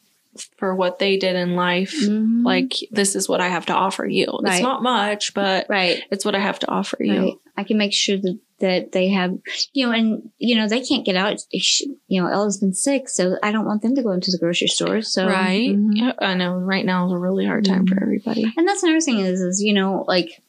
[0.57, 2.45] for what they did in life, Mhm.
[2.45, 4.27] like this is what I have to offer you.
[4.41, 4.53] Right.
[4.53, 6.01] It's not much, but right.
[6.11, 7.19] it's what I have to offer you.
[7.19, 7.33] Right.
[7.57, 9.37] I can make sure that, that they have,
[9.73, 11.41] you know, and, you know, they can't get out.
[11.51, 14.67] You know, Ella's been sick, so I don't want them to go into the grocery
[14.67, 15.01] store.
[15.01, 15.69] So, right?
[15.75, 15.89] Mhm.
[15.93, 16.53] Yeah, I know.
[16.53, 18.01] Right now is a really hard time for Mhm.
[18.03, 18.45] everybody.
[18.55, 20.41] And that's another thing is, is, you know, like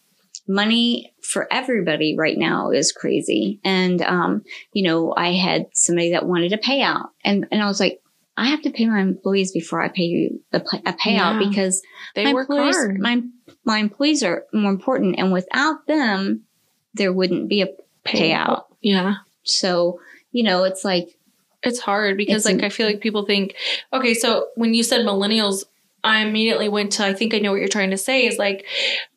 [0.46, 3.60] money for everybody right now is crazy.
[3.64, 7.80] And, um, you know, I had somebody that wanted a payout and, and I was
[7.80, 8.00] like,
[8.36, 11.48] I have to pay my employees before I pay you a, a payout Yeah.
[11.48, 11.82] because
[12.14, 12.98] They my work employees, hard.
[12.98, 13.22] my,
[13.64, 15.16] my employees are more important.
[15.18, 16.42] And without them,
[16.94, 17.68] there wouldn't be a
[18.06, 18.64] payout.
[18.80, 19.16] Yeah.
[19.42, 20.00] So,
[20.32, 21.08] you know, it's like,
[21.62, 23.54] It's hard because It's like an- I feel like people think,
[23.92, 25.64] okay, so when you said millennials
[26.02, 28.66] I immediately went to, I think I know what you're trying to say is like,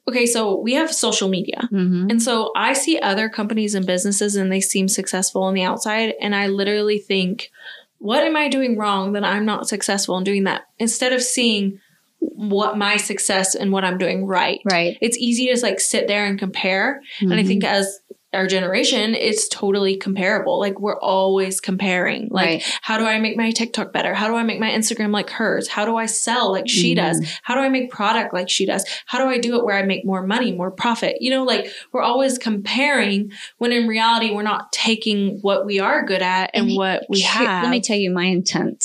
[0.07, 1.61] okay, so we have social media.
[1.71, 2.09] Mm-hmm.
[2.09, 6.13] And so I see other companies and businesses and they seem successful on the outside.
[6.19, 7.51] And I literally think,
[7.99, 10.63] what am I doing wrong that I'm not successful in doing that?
[10.77, 11.79] Instead of seeing
[12.19, 14.59] what my success and what I'm doing right.
[14.69, 14.97] Right.
[15.01, 17.01] It's easy to like sit there and compare.
[17.19, 17.47] And I Mhm.
[17.47, 17.99] think as
[18.33, 20.59] our generation, it's totally comparable.
[20.59, 22.27] Like we're always comparing.
[22.31, 22.63] Like, Right.
[22.81, 24.13] how do I make my TikTok better?
[24.13, 25.67] How do I make my Instagram like hers?
[25.67, 27.19] How do I sell like she does?
[27.19, 27.31] Mm-hmm.
[27.43, 28.85] How do I make product like she does?
[29.05, 31.17] How do I do it where I make more money, more profit?
[31.19, 36.05] You know, like we're always comparing when in reality we're not taking what we are
[36.05, 37.63] good at and, And what we have.
[37.63, 38.83] Let me tell you my intent.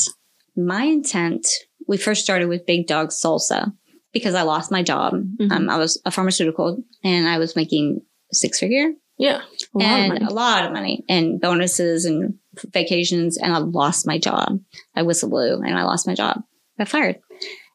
[0.56, 1.46] My intent,
[1.86, 3.72] we first started with Big Dog Salsa
[4.12, 5.14] because I lost my job.
[5.40, 5.52] Mhm.
[5.52, 8.00] Um, I was a pharmaceutical and I was making
[8.32, 9.42] six figure yeah.
[9.74, 10.26] A lot and of money.
[10.30, 12.34] a lot of money and bonuses and
[12.72, 13.36] vacations.
[13.36, 14.60] And I lost my job.
[14.94, 16.42] I whistle blew and I lost my job.
[16.78, 17.20] I fired.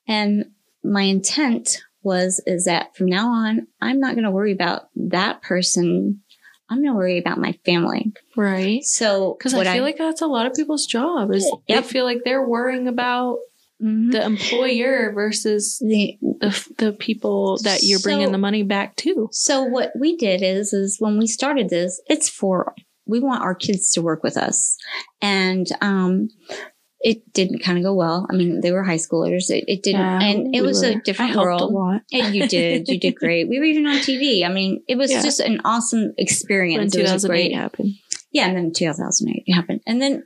[0.07, 0.45] And
[0.83, 5.41] my intent was, is that from now on, I'm not going to worry about that
[5.41, 6.21] person.
[6.69, 8.13] I'm going to worry about my family.
[8.35, 8.83] Right.
[8.83, 11.83] So, Because I feel like that's a lot of people's job is Yep.
[11.83, 13.39] they feel like they're worrying about
[13.84, 14.11] Mhm.
[14.11, 19.27] the employer versus the the the people that you're bringing the money back to.
[19.31, 22.73] So what we did is, is when we started this, it's for,
[23.05, 24.77] we want our kids to work with us.
[25.21, 26.29] And, um,
[27.01, 28.25] it didn't kind of go well.
[28.29, 29.49] I mean, they were high schoolers.
[29.49, 31.61] It, it didn't, and it we was were- a different world.
[31.61, 32.01] A lot.
[32.13, 33.49] And you did, you did great.
[33.49, 34.45] We were even on TV.
[34.45, 35.21] I mean, it was Yeah.
[35.21, 36.95] just an awesome When experience.
[36.95, 37.91] It was 2008 great, happened.
[38.31, 38.47] yeah.
[38.47, 39.81] And then 2008 it happened.
[39.86, 40.23] And then,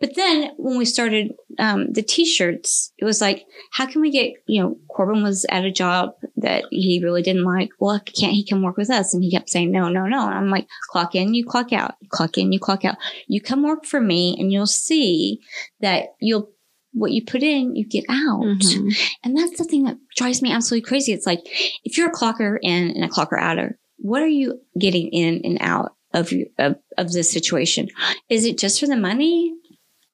[0.00, 4.34] but then when we started um, the t-shirts, it was like, how can we get,
[4.46, 7.70] you know, Corbin was at a job that he really didn't like.
[7.80, 9.12] Well, can't he come work with us?
[9.12, 10.26] And he kept saying, no, no, no.
[10.26, 12.96] And I'm like, clock in, you clock out, clock in, you clock out.
[13.26, 15.40] You come work for me and you'll see
[15.80, 16.50] that you'll,
[16.92, 18.42] what you put in, you get out.
[18.42, 18.96] Mhm.
[19.24, 21.12] And that's the thing that drives me absolutely crazy.
[21.12, 21.40] It's like,
[21.84, 25.58] if you're a clocker in and a clocker outer, what are you getting in and
[25.60, 27.88] out of, of, of this situation?
[28.28, 29.54] Is it just for the money?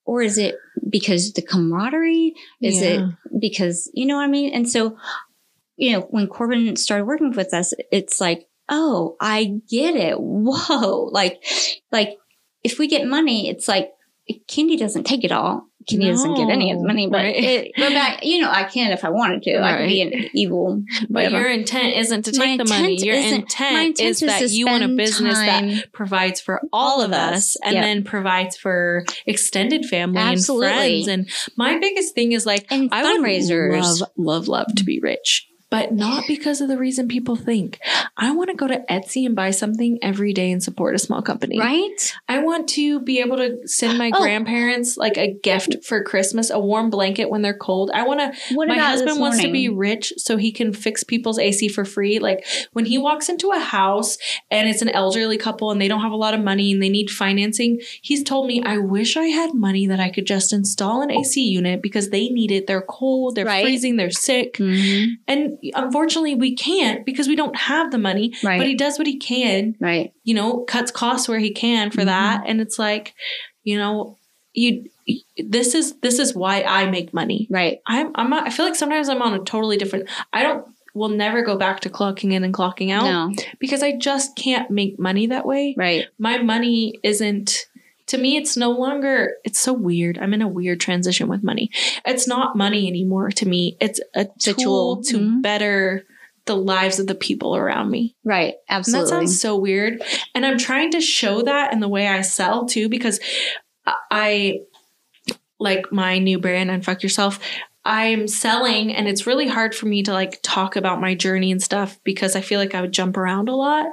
[0.04, 0.56] Or is it
[0.88, 2.34] because the camaraderie?
[2.60, 2.88] Is Yeah.
[2.88, 4.52] it because, you know what I mean?
[4.52, 4.98] And so,
[5.76, 10.16] you know, when Corbin started working with us, it's like, oh, I get it.
[10.20, 11.08] Whoa.
[11.10, 11.42] Like,
[11.90, 12.18] like
[12.62, 13.93] if we get money, it's like,
[14.48, 15.66] Candy doesn't take it all.
[15.86, 17.36] Candy doesn't get any of the money, but, right.
[17.36, 19.62] it, but you know, I can if I wanted to.
[19.62, 22.96] I could be an evil, But your intent isn't to My take the money.
[23.04, 27.02] Your intent, intent is is that you want a business time- that provides for all,
[27.02, 27.82] of us, and Yep.
[27.84, 30.68] then provides for extended family Absolutely.
[31.02, 31.08] and friends.
[31.08, 33.82] And my biggest thing is like and I would fundraisers.
[34.00, 35.46] love, love, love to be rich.
[35.70, 37.80] But not because of the reason people think.
[38.16, 41.20] I want to go to Etsy and buy something every day and support a small
[41.20, 41.58] company.
[41.58, 42.14] right?
[42.28, 44.20] I want to be able to send my Oh.
[44.22, 47.90] grandparents like a gift for Christmas, a warm blanket when they're cold.
[47.92, 51.38] I want to What my husband wants to be rich so he can fix people's
[51.40, 52.18] AC for free.
[52.20, 54.16] Like when he walks into a house
[54.50, 56.88] and it's an elderly couple and they don't have a lot of money and they
[56.88, 61.02] need financing, he's told me, I wish I had money that I could just install
[61.02, 62.66] an AC unit because they need it.
[62.68, 63.64] They're cold, they're Right.
[63.64, 64.54] freezing, they're sick.
[64.58, 65.06] Mhm.
[65.26, 68.32] And unfortunately, we can't because we don't have the money.
[68.42, 68.58] Right.
[68.58, 70.12] But he does what he can, Right.
[70.24, 72.06] you know, cuts costs where he can for Mhm.
[72.06, 72.44] that.
[72.46, 73.14] And it's like,
[73.62, 74.16] you know,
[74.52, 74.88] you
[75.36, 77.46] this is this is why I make money.
[77.50, 77.80] Right.
[77.86, 81.08] I'm I'm not, I feel like sometimes I'm on a totally different I don't will
[81.08, 83.44] never go back to clocking in and clocking out No.
[83.58, 85.74] because I just can't make money that way.
[85.76, 86.06] Right.
[86.18, 87.66] My money isn't
[88.14, 90.18] to me it's no longer it's so weird.
[90.18, 91.70] I'm in a weird transition with money.
[92.04, 93.76] It's not money anymore to me.
[93.80, 95.02] It's a tool, tool.
[95.04, 95.42] to Mhm.
[95.42, 96.04] better
[96.46, 98.14] the lives of the people around me.
[98.22, 98.54] Right.
[98.68, 99.04] And Absolutely.
[99.04, 100.02] that sounds so weird.
[100.34, 103.18] And I'm trying to show that in the way I sell too, because
[104.10, 104.58] I
[105.58, 107.40] like my new brand, Unfuck Yourself.
[107.86, 111.62] I'm selling and it's really hard for me to like talk about my journey and
[111.62, 113.86] stuff because I feel like I would jump around a lot.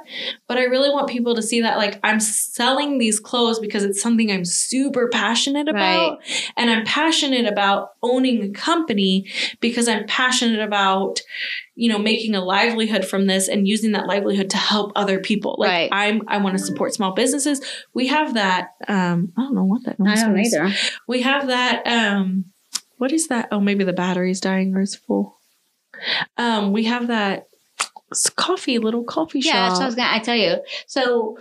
[0.48, 4.00] But I really want people to see that like I'm selling these clothes because it's
[4.00, 6.20] something I'm super passionate about.
[6.56, 9.26] And I'm passionate about owning a company
[9.60, 11.20] because I'm passionate about,
[11.74, 15.56] you know, making a livelihood from this and using that livelihood to help other people.
[15.58, 15.88] Like Right.
[15.92, 17.60] I'm I want to support small businesses.
[17.92, 20.54] We have that um I don't know what that I don't was.
[20.54, 20.72] either.
[21.06, 22.46] We have that um
[23.02, 23.48] what is that?
[23.50, 25.36] Oh, maybe the battery's dying or it's full.
[26.38, 27.48] Um we have that
[28.36, 29.68] coffee little coffee Yeah, shop.
[29.68, 30.62] that's what I was gonna I tell you.
[30.86, 31.36] So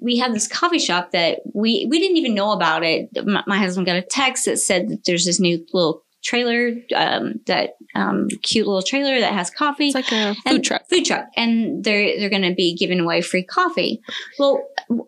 [0.00, 3.08] we have this coffee shop that we we didn't even know about it.
[3.24, 7.40] My, my husband got a text that said that there's this new little trailer, um,
[7.46, 9.86] that um, cute little trailer that has coffee.
[9.86, 10.88] It's like a food and truck.
[10.88, 14.02] Food truck, and they're they're going to be giving away free coffee.
[14.38, 14.62] Well,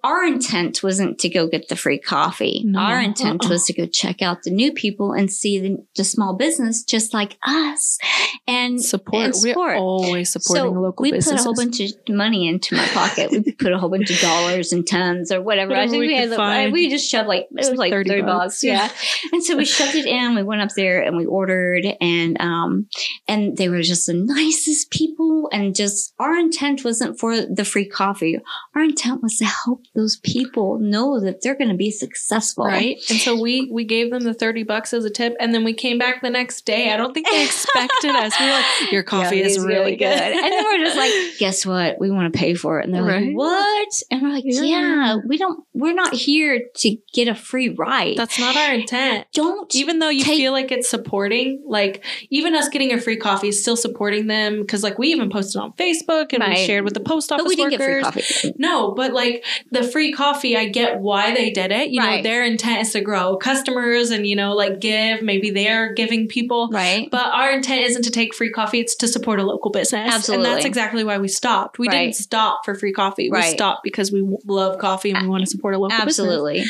[0.04, 2.62] our intent wasn't to go get the free coffee.
[2.64, 3.50] No, our intent uh-uh.
[3.50, 7.12] was to go check out the new people and see the, the small business just
[7.12, 7.98] like us,
[8.46, 9.24] and Support.
[9.24, 11.32] and We're always supporting so local we businesses.
[11.32, 13.30] put a whole bunch of money into my pocket.
[13.32, 15.74] we put a whole bunch of dollars and tons or whatever.
[15.74, 16.30] I think we we, had.
[16.30, 18.38] like- We just shoved like it was like like 30 thirty bucks.
[18.38, 18.64] bucks.
[18.64, 18.88] Yeah.
[19.32, 20.34] and so we shoved it in.
[20.34, 22.88] We went up there and we ordered, and um,
[23.26, 25.48] and they were just the nicest people.
[25.52, 28.38] And just our intent wasn't for the free coffee.
[28.74, 32.66] Our intent was to help those people know that they're going to be successful.
[32.66, 32.98] Right.
[33.10, 35.72] And so we we gave them the 30 bucks as a tip and then we
[35.72, 36.92] came back the next day.
[36.92, 38.38] I don't think they expected us.
[38.38, 40.06] We were like, your coffee Yeah, is really, good.
[40.06, 41.98] And then we're just like, guess what?
[41.98, 42.84] We want to pay for it.
[42.84, 43.26] And they're Right.
[43.28, 43.88] like, what?
[44.10, 44.62] And we're like, Yeah.
[44.62, 45.16] yeah.
[45.26, 48.16] we don't, we're not here to get a free ride.
[48.16, 49.26] That's not our intent.
[49.32, 53.48] don't Even though you feel like it's supporting, like even us getting a free coffee
[53.48, 56.94] is still supporting them because like we even posted on Facebook and we shared with
[56.94, 58.46] the post office but we didn't get free workers.
[58.56, 61.90] No, but like the free coffee, I get why they did it.
[61.90, 65.22] You know, their intent is to grow customers and, you know, like give.
[65.22, 66.68] Maybe they're giving people.
[66.72, 67.08] Right.
[67.10, 70.12] But our intent isn't to take free coffee, it's to support a local business.
[70.12, 70.46] Absolutely.
[70.46, 71.78] And that's exactly why we stopped.
[71.78, 72.04] We Right.
[72.06, 73.30] didn't stop for free coffee.
[73.30, 73.54] We Right.
[73.54, 76.18] stopped because we love coffee and we want to support a local business.
[76.18, 76.64] Absolutely.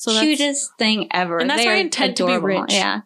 [0.00, 1.36] So Cutest thing ever.
[1.36, 2.70] And that's They're our intent to be rich.
[2.70, 3.02] Yeah.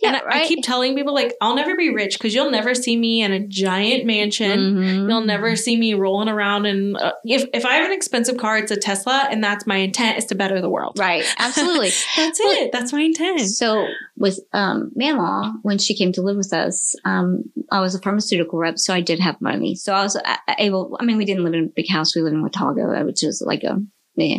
[0.00, 0.18] Yeah.
[0.20, 0.42] I, right.
[0.42, 3.30] I keep telling people, like, I'll never be rich because you'll never see me in
[3.30, 4.58] a giant mansion.
[4.74, 5.08] Mhm.
[5.08, 6.66] You'll never see me rolling around.
[6.66, 9.76] And uh, if, if I have an expensive car, it's a Tesla, and that's my
[9.76, 10.98] intent is to better the world.
[10.98, 11.24] Right.
[11.38, 11.90] Absolutely.
[12.16, 12.72] That's Well, it.
[12.72, 13.42] That's my intent.
[13.42, 13.86] So
[14.16, 18.58] with um Mamaw, when she came to live with us, um, I was a pharmaceutical
[18.58, 19.76] rep, so I did have money.
[19.76, 20.96] So I was uh, able.
[20.98, 23.44] I mean, we didn't live in a big house; we lived in Watauga, which is
[23.46, 23.80] like a
[24.16, 24.38] yeah.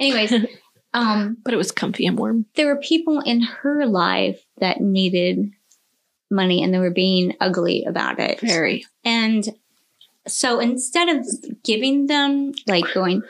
[0.00, 0.32] Anyways,
[0.94, 2.46] um, But it was comfy and warm.
[2.54, 5.50] there were people in her life that needed
[6.30, 8.40] money, and they were being ugly about it.
[8.40, 8.86] Very.
[9.04, 9.46] And
[10.26, 11.26] so instead of
[11.62, 13.22] giving them, like going,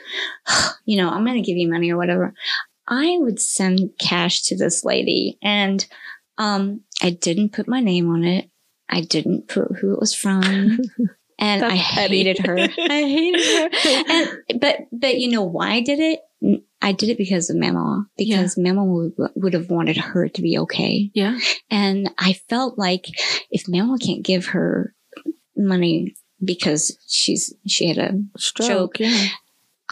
[0.85, 2.33] you know, I'm going to give you money or whatever,
[2.87, 5.39] I would send cash to this lady.
[5.43, 5.85] And
[6.39, 8.49] um, I didn't put my name on it.
[8.89, 10.79] I didn't put who it was from.
[11.37, 12.23] And That's I petty.
[12.23, 12.57] hated her.
[12.59, 12.69] I
[13.03, 14.05] hated her.
[14.09, 16.61] And, but, but you know why I did it?
[16.85, 20.59] I did it because of Mama, because Mama would, would have wanted her to be
[20.59, 21.11] okay.
[21.15, 21.39] Yeah.
[21.71, 23.07] And I felt like
[23.51, 24.95] if Mama can't give her
[25.57, 26.15] money
[26.45, 29.01] because she's she had a Stroke.
[29.01, 29.29] Yeah.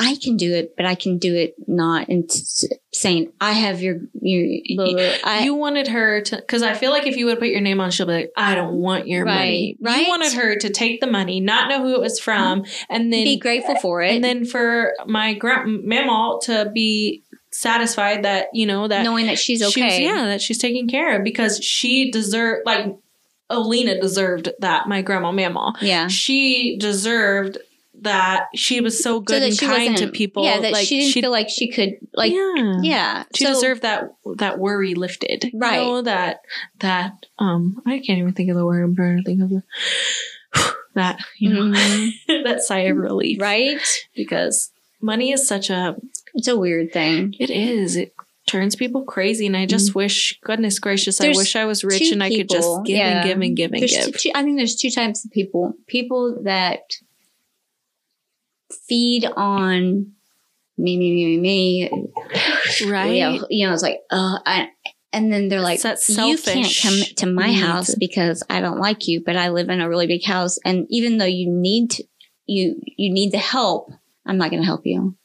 [0.03, 3.81] I can do it, but I can do it not in t- saying I have
[3.81, 4.61] your your.
[4.77, 7.39] blah, blah, blah." I, you wanted her to, because I feel like if you would
[7.39, 10.03] put your name on, she'll be like, "I don't want your Right, money." right.
[10.03, 13.25] You wanted her to take the money, not know who it was from, and then
[13.25, 17.23] be grateful for it, and then for my grand mama to be
[17.53, 20.03] satisfied that you know that knowing that she's she was- okay.
[20.05, 22.87] yeah, that she's taken care of because she deserved like
[23.51, 24.89] Alina deserved that.
[24.89, 26.09] My grandma, mama, yeah.
[26.09, 27.59] she deserved
[28.03, 28.47] that.
[28.55, 30.45] She was so good so and kind to people.
[30.45, 32.33] Yeah, that like she didn't feel like she could like.
[32.33, 33.25] Yeah, yeah.
[33.35, 35.45] She So- deserved that that worry lifted.
[35.53, 35.77] You Right.
[35.77, 36.41] know, that
[36.81, 39.63] that um I can't even think of the word I'm trying to think of the
[40.95, 42.11] that, you know, Mhm.
[42.45, 43.41] that sigh of relief.
[43.41, 43.79] right.
[44.15, 45.97] Because money is such a
[46.35, 47.35] It's a weird thing.
[47.39, 47.97] it is.
[47.97, 48.15] It
[48.47, 51.19] turns people crazy and I just wish goodness gracious.
[51.19, 53.21] There's I wish I was rich and I could just give yeah.
[53.21, 54.05] and give and give and There's give.
[54.07, 55.75] two, two- I think there's two types of people.
[55.87, 56.81] People that
[58.89, 60.13] feed on
[60.79, 61.41] me, me, me, me,
[61.91, 62.91] me.
[62.91, 63.13] right?
[63.13, 64.69] You know, you know, it's like, uh, I,
[65.13, 67.61] and then they're like, you can't come to my need.
[67.61, 70.59] house because I don't like you, but I live in a really big house.
[70.65, 72.05] And even though you need to,
[72.47, 73.91] you, you need the help,
[74.27, 75.17] I'm not going to help you.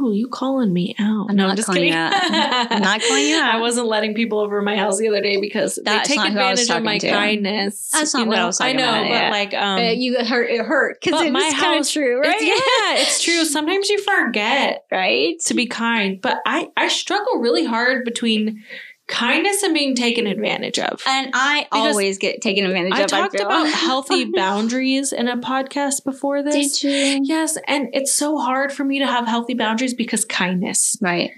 [0.00, 1.26] Ooh, you calling me out.
[1.30, 1.88] I'm no, not I'm just kidding.
[1.92, 2.12] you out.
[2.14, 3.54] I'm not calling you out.
[3.54, 6.32] I wasn't letting people over my house the other day because That's they take not
[6.32, 7.10] who I was advantage of my to.
[7.10, 7.90] kindness.
[7.92, 8.46] That's not you what I know?
[8.46, 9.30] was talking I know, about, but yeah.
[9.30, 12.40] like, um, you hurt, it hurt because but it my was kind of true, right?
[12.40, 13.44] it's- yeah, it's true.
[13.44, 15.38] Sometimes you forget right.
[15.40, 18.62] to be kind, but I I struggle really hard between
[19.08, 21.02] kindness and being taken advantage of.
[21.06, 23.12] And I Because always get taken advantage I of.
[23.12, 26.80] I talked about healthy boundaries in a podcast before this.
[26.80, 27.20] Did you?
[27.24, 30.96] Yes, and it's so hard for me to have healthy boundaries because kindness.
[31.00, 31.32] Right.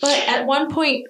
[0.00, 1.06] But at one point,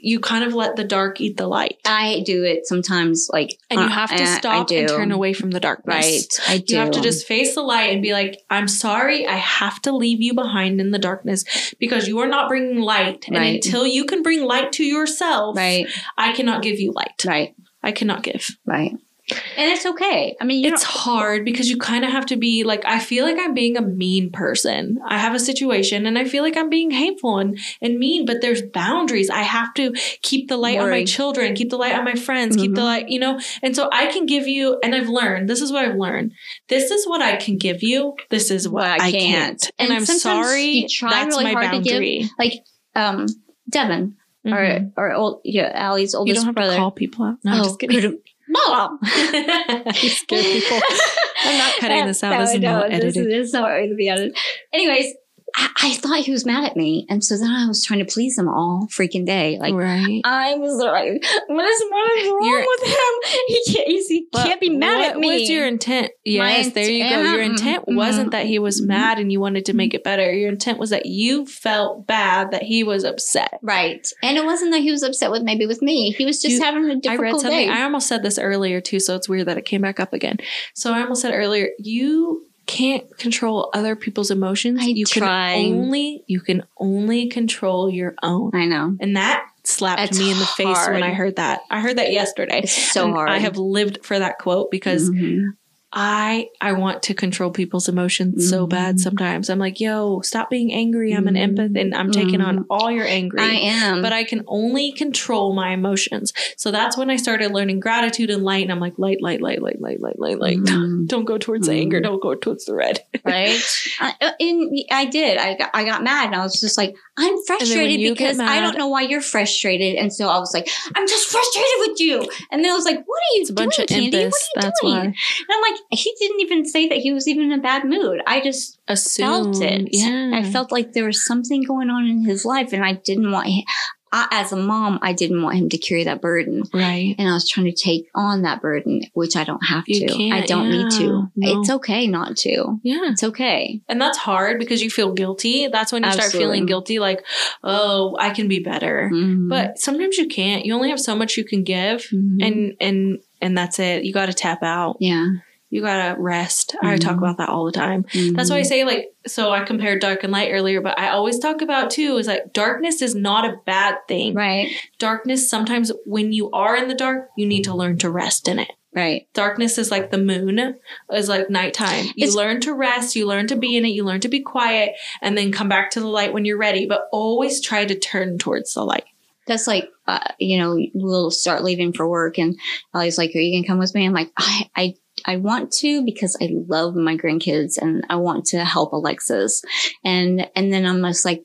[0.00, 1.76] you kind of let the dark eat the light.
[1.84, 5.12] I do it sometimes, like, And you uh, have to I- I stop and turn
[5.12, 5.94] away from the darkness.
[6.06, 6.40] Right.
[6.48, 6.74] I do.
[6.74, 9.92] You have to just face the light and be like, I'm sorry, I have to
[9.92, 13.26] leave you behind in the darkness because you are not bringing light.
[13.26, 13.54] And Right.
[13.64, 15.86] until you can bring light to yourself, Right.
[16.16, 17.24] I cannot give you light.
[17.26, 17.54] Right.
[17.82, 18.48] I cannot give.
[18.66, 18.92] Right.
[19.30, 20.36] And it's okay.
[20.40, 23.24] I mean, you it's hard because you kind of have to be like I feel
[23.24, 24.98] like I'm being a mean person.
[25.06, 28.40] I have a situation and I feel like I'm being hateful and, and mean, but
[28.40, 29.28] there's boundaries.
[29.30, 32.56] I have to keep the light on my children, keep the light on my friends,
[32.56, 32.84] keep the Mhm.
[32.84, 33.38] light, you know.
[33.62, 36.32] And so I can give you and I've learned, this is what I've learned.
[36.68, 38.14] This is what I can give you.
[38.30, 39.12] This is what I I can't.
[39.12, 39.70] can't.
[39.78, 40.82] And, And I'm sorry.
[40.82, 41.02] that's
[41.36, 42.30] really my hard to give- boundary.
[42.38, 42.52] like
[42.94, 43.26] um
[43.68, 44.16] Devin
[44.46, 44.52] Mhm.
[44.54, 46.72] or or old yeah, Allie's you oldest don't have brother.
[46.72, 47.36] to call people out.
[47.44, 47.76] No, I'm oh,
[48.52, 48.94] just kidding.
[49.00, 49.72] good.
[49.72, 49.92] Blah.
[50.02, 50.80] you scare people.
[51.44, 52.38] I'm not cutting this out.
[52.40, 53.32] This is no, not this edited.
[53.32, 54.36] is not going to be edited.
[54.72, 55.14] Anyways,
[55.56, 58.04] I, I thought he was mad at me, and so then I was trying to
[58.04, 59.58] please him all freaking day.
[59.58, 60.20] Like right.
[60.24, 63.42] I was like, "What is what is wrong You're- with him?
[63.48, 66.10] He can't, he can't be mad what at me." What was your intent?
[66.24, 67.22] Yes, there you go.
[67.22, 68.88] Your intent- intent wasn't that he was mhm.
[68.88, 70.30] mad and you wanted to make it better.
[70.32, 73.58] Your intent was that you felt bad that he was upset.
[73.62, 76.10] right, and it wasn't that he was upset with maybe with me.
[76.12, 77.68] He was just You- having a I read difficult something.
[77.68, 77.72] day.
[77.72, 80.38] I almost said this earlier too, so it's weird that it came back up again.
[80.74, 84.78] So I almost said earlier, you can't control other people's emotions.
[84.80, 85.54] I you try.
[85.54, 88.50] can only you can only control your own.
[88.54, 91.02] I know And that slapped me in the face when.
[91.02, 91.60] I heard that.
[91.70, 92.60] I heard that yesterday.
[92.62, 93.30] it's so hard.
[93.30, 95.46] I have lived for that quote because Mhm.
[95.90, 98.70] I I want to control people's emotions so Mhm.
[98.70, 99.48] bad sometimes.
[99.48, 101.12] I'm like, yo, stop being angry.
[101.12, 101.56] I'm an Mhm.
[101.56, 103.40] empath and I'm taking on all your angry.
[103.40, 106.34] I am, but I can only control my emotions.
[106.58, 108.62] So that's when I started learning gratitude and light.
[108.64, 110.58] And I'm like, light, light, light, light, light, light, light, light.
[110.58, 111.06] Mhm.
[111.08, 112.00] Don't go towards the anger.
[112.00, 113.02] Don't go towards the red.
[113.24, 113.58] right?
[114.00, 115.38] I, uh, and I did.
[115.38, 118.76] I got, I got mad, and I was just like, I'm frustrated because I don't
[118.78, 119.96] know why you're frustrated.
[119.96, 122.28] And so I was like, I'm just frustrated with you.
[122.52, 124.10] And then I was like, What are you It's a doing, bunch of Candy?
[124.18, 124.32] empaths.
[124.54, 124.94] What are you doing?
[124.94, 125.04] why.
[125.04, 125.14] And
[125.50, 128.20] I'm like, he didn't even say that he was even in a bad mood.
[128.26, 129.26] I just Assume.
[129.26, 129.88] felt it.
[129.92, 130.32] Yeah.
[130.34, 133.48] I felt like there was something going on in his life, and I didn't want
[133.48, 133.64] him.
[134.10, 136.62] I, as a mom, I didn't want him to carry that burden.
[136.72, 137.14] right.
[137.18, 140.14] And I was trying to take on that burden, which I don't have You to.
[140.14, 141.28] I can't, don't need to.
[141.36, 141.60] No.
[141.60, 142.78] It's okay not to.
[142.82, 143.10] Yeah.
[143.10, 143.82] It's okay.
[143.86, 145.68] And that's hard because you feel guilty.
[145.68, 147.22] That's when you start feeling guilty, like,
[147.62, 149.10] oh, I can be better.
[149.12, 149.50] Mhm.
[149.50, 150.64] But sometimes you can't.
[150.64, 152.04] You only have so much you can give.
[152.10, 152.38] Mhm.
[152.46, 154.04] And and and that's it.
[154.04, 154.96] You gotta tap out.
[155.00, 155.26] yeah.
[155.70, 156.74] You gotta rest.
[156.82, 157.18] I talk Mhm.
[157.18, 158.06] about that all the time.
[158.32, 161.38] That's why I say like so I compared dark and light earlier, but I always
[161.38, 164.34] talk about too is like darkness is not a bad thing.
[164.34, 164.70] Right.
[164.98, 168.58] Darkness sometimes when you are in the dark, you need to learn to rest in
[168.58, 168.70] it.
[168.94, 169.28] Right.
[169.34, 170.76] Darkness is like the moon,
[171.12, 172.06] is like nighttime.
[172.16, 174.40] You It's- learn to rest, you learn to be in it, you learn to be
[174.40, 176.86] quiet, and then come back to the light when you're ready.
[176.86, 179.04] But always try to turn towards the light.
[179.46, 182.58] That's like, uh, you know, we'll start leaving for work and
[182.94, 184.04] Ellie's like, are you to come with me?
[184.06, 184.94] I'm like, I, I,
[185.24, 189.62] I want to because I love my grandkids and I want to help Alexis.
[190.04, 191.44] And, and then I'm just like,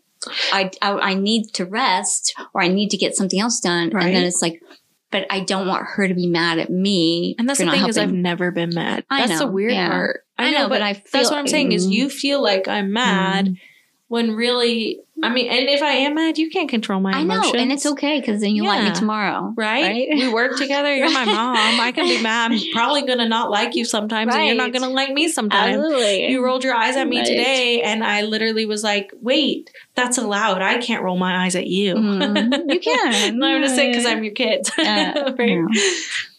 [0.51, 3.89] I, I, I need to rest or I need to get something else done.
[3.89, 4.05] Right.
[4.05, 4.61] And then it's like,
[5.11, 7.35] but I don't want her to be mad at me.
[7.37, 9.05] And that's the not thing is I've never been mad.
[9.09, 9.89] I That's the weird yeah.
[9.89, 10.21] part.
[10.37, 11.91] I know, but I that's what I'm saying is Mm.
[11.91, 13.57] you feel like I'm mad Mm.
[14.07, 17.53] when really I mean, and if I am mad, you can't control my I know.
[17.53, 19.53] And it's okay because then you like me tomorrow.
[19.55, 20.07] Right?
[20.11, 20.93] We work together.
[20.93, 21.79] You're my mom.
[21.79, 22.51] I can be mad.
[22.51, 25.75] I'm probably gonna not like you sometimes, and you're not gonna like me sometimes.
[25.75, 26.27] Absolutely.
[26.31, 27.27] You rolled your eyes at me Right.
[27.27, 30.61] today, and I literally was like, "Wait, that's allowed.
[30.63, 31.93] I can't roll my eyes at you.
[31.93, 32.71] Mhm.
[32.73, 33.43] You can.
[33.43, 35.49] I'm just saying because I'm your kid, Uh, Right?
[35.49, 35.65] yeah.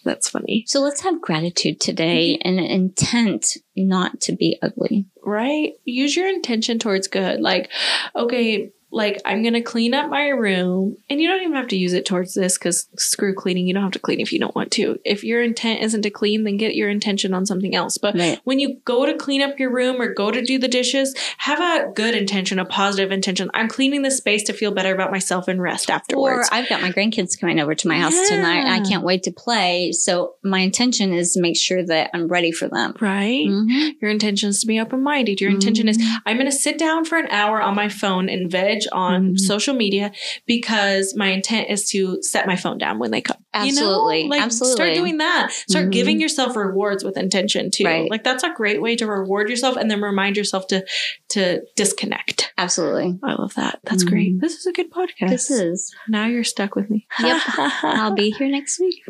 [0.05, 2.49] That's funny, So let's have gratitude today mm-hmm.
[2.49, 5.07] and an intent not to be ugly.
[5.23, 5.73] right?
[5.85, 7.41] Use your intention towards good.
[7.41, 7.71] Like,
[8.15, 8.71] okay.
[8.95, 12.07] Like I'm gonna clean up my room, and you don't even have to use it
[12.07, 13.67] towards this because screw cleaning.
[13.67, 14.99] You don't have to clean if you don't want to.
[15.05, 17.99] If your intent isn't to clean, then get your intention on something else.
[17.99, 18.39] But Right.
[18.45, 21.59] when you go to clean up your room or go to do the dishes, have
[21.61, 23.51] a good intention, a positive intention.
[23.53, 26.49] I'm cleaning this space to feel better about myself and rest afterwards.
[26.51, 26.55] Or.
[26.55, 28.59] I've got my grandkids coming over to my house tonight.
[28.65, 29.91] and I can't wait to play.
[29.93, 32.95] So my intention is to make sure that I'm ready for them.
[33.01, 33.45] right?
[33.47, 33.95] Mhm.
[34.01, 35.41] Your intention is to be open minded.
[35.41, 38.51] Your intention is I'm going to sit down for an hour on my phone and
[38.51, 39.39] veg on Mhm.
[39.41, 40.13] social media
[40.47, 43.37] because my intent is to set my phone down when they come.
[43.53, 44.19] Absolutely.
[44.19, 44.31] You know?
[44.31, 44.75] Like Absolutely.
[44.77, 45.53] start doing that.
[45.69, 45.93] Start Mhm.
[45.93, 47.85] giving yourself rewards with intention too.
[47.85, 48.11] Right.
[48.11, 50.85] Like that's a great way to reward yourself and then remind yourself to
[51.31, 52.53] to disconnect.
[52.59, 53.19] Absolutely.
[53.23, 53.81] I love that.
[53.85, 54.09] That's Mhm.
[54.09, 54.41] great.
[54.41, 55.29] This is a good podcast.
[55.31, 55.95] This is.
[56.09, 57.07] now you're stuck with me.
[57.21, 57.41] Yep.
[57.83, 59.03] I'll be here next week.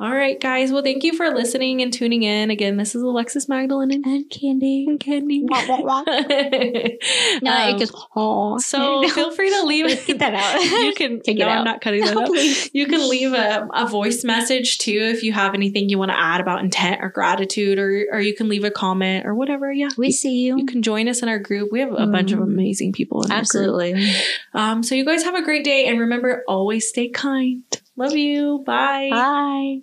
[0.00, 0.70] All right, guys.
[0.70, 2.50] Well, thank you for listening and tuning in.
[2.50, 4.86] Again, this is Alexis Magdalene and And candy.
[4.88, 5.42] and Candy.
[5.44, 6.04] Wah, wah, wah.
[7.42, 8.58] No, Um, it goes, oh.
[8.58, 9.86] so feel free to leave.
[10.06, 10.62] Get that out.
[10.84, 12.26] you can Take it no, I'm not cutting that No, out.
[12.28, 12.70] please.
[12.72, 16.18] You can leave a, a voice message too if you have anything you want to
[16.18, 19.72] add about intent or gratitude, or or you can leave a comment or whatever.
[19.72, 20.58] Yeah, We see you.
[20.58, 21.70] you can join us in our group.
[21.72, 22.44] We have a bunch of Mm.
[22.44, 23.42] amazing people in our group.
[23.42, 24.12] Absolutely.
[24.54, 27.62] Um, so you guys have a great day, and remember, always stay kind.
[27.98, 28.62] Love you.
[28.64, 29.10] Bye.
[29.10, 29.80] Bye.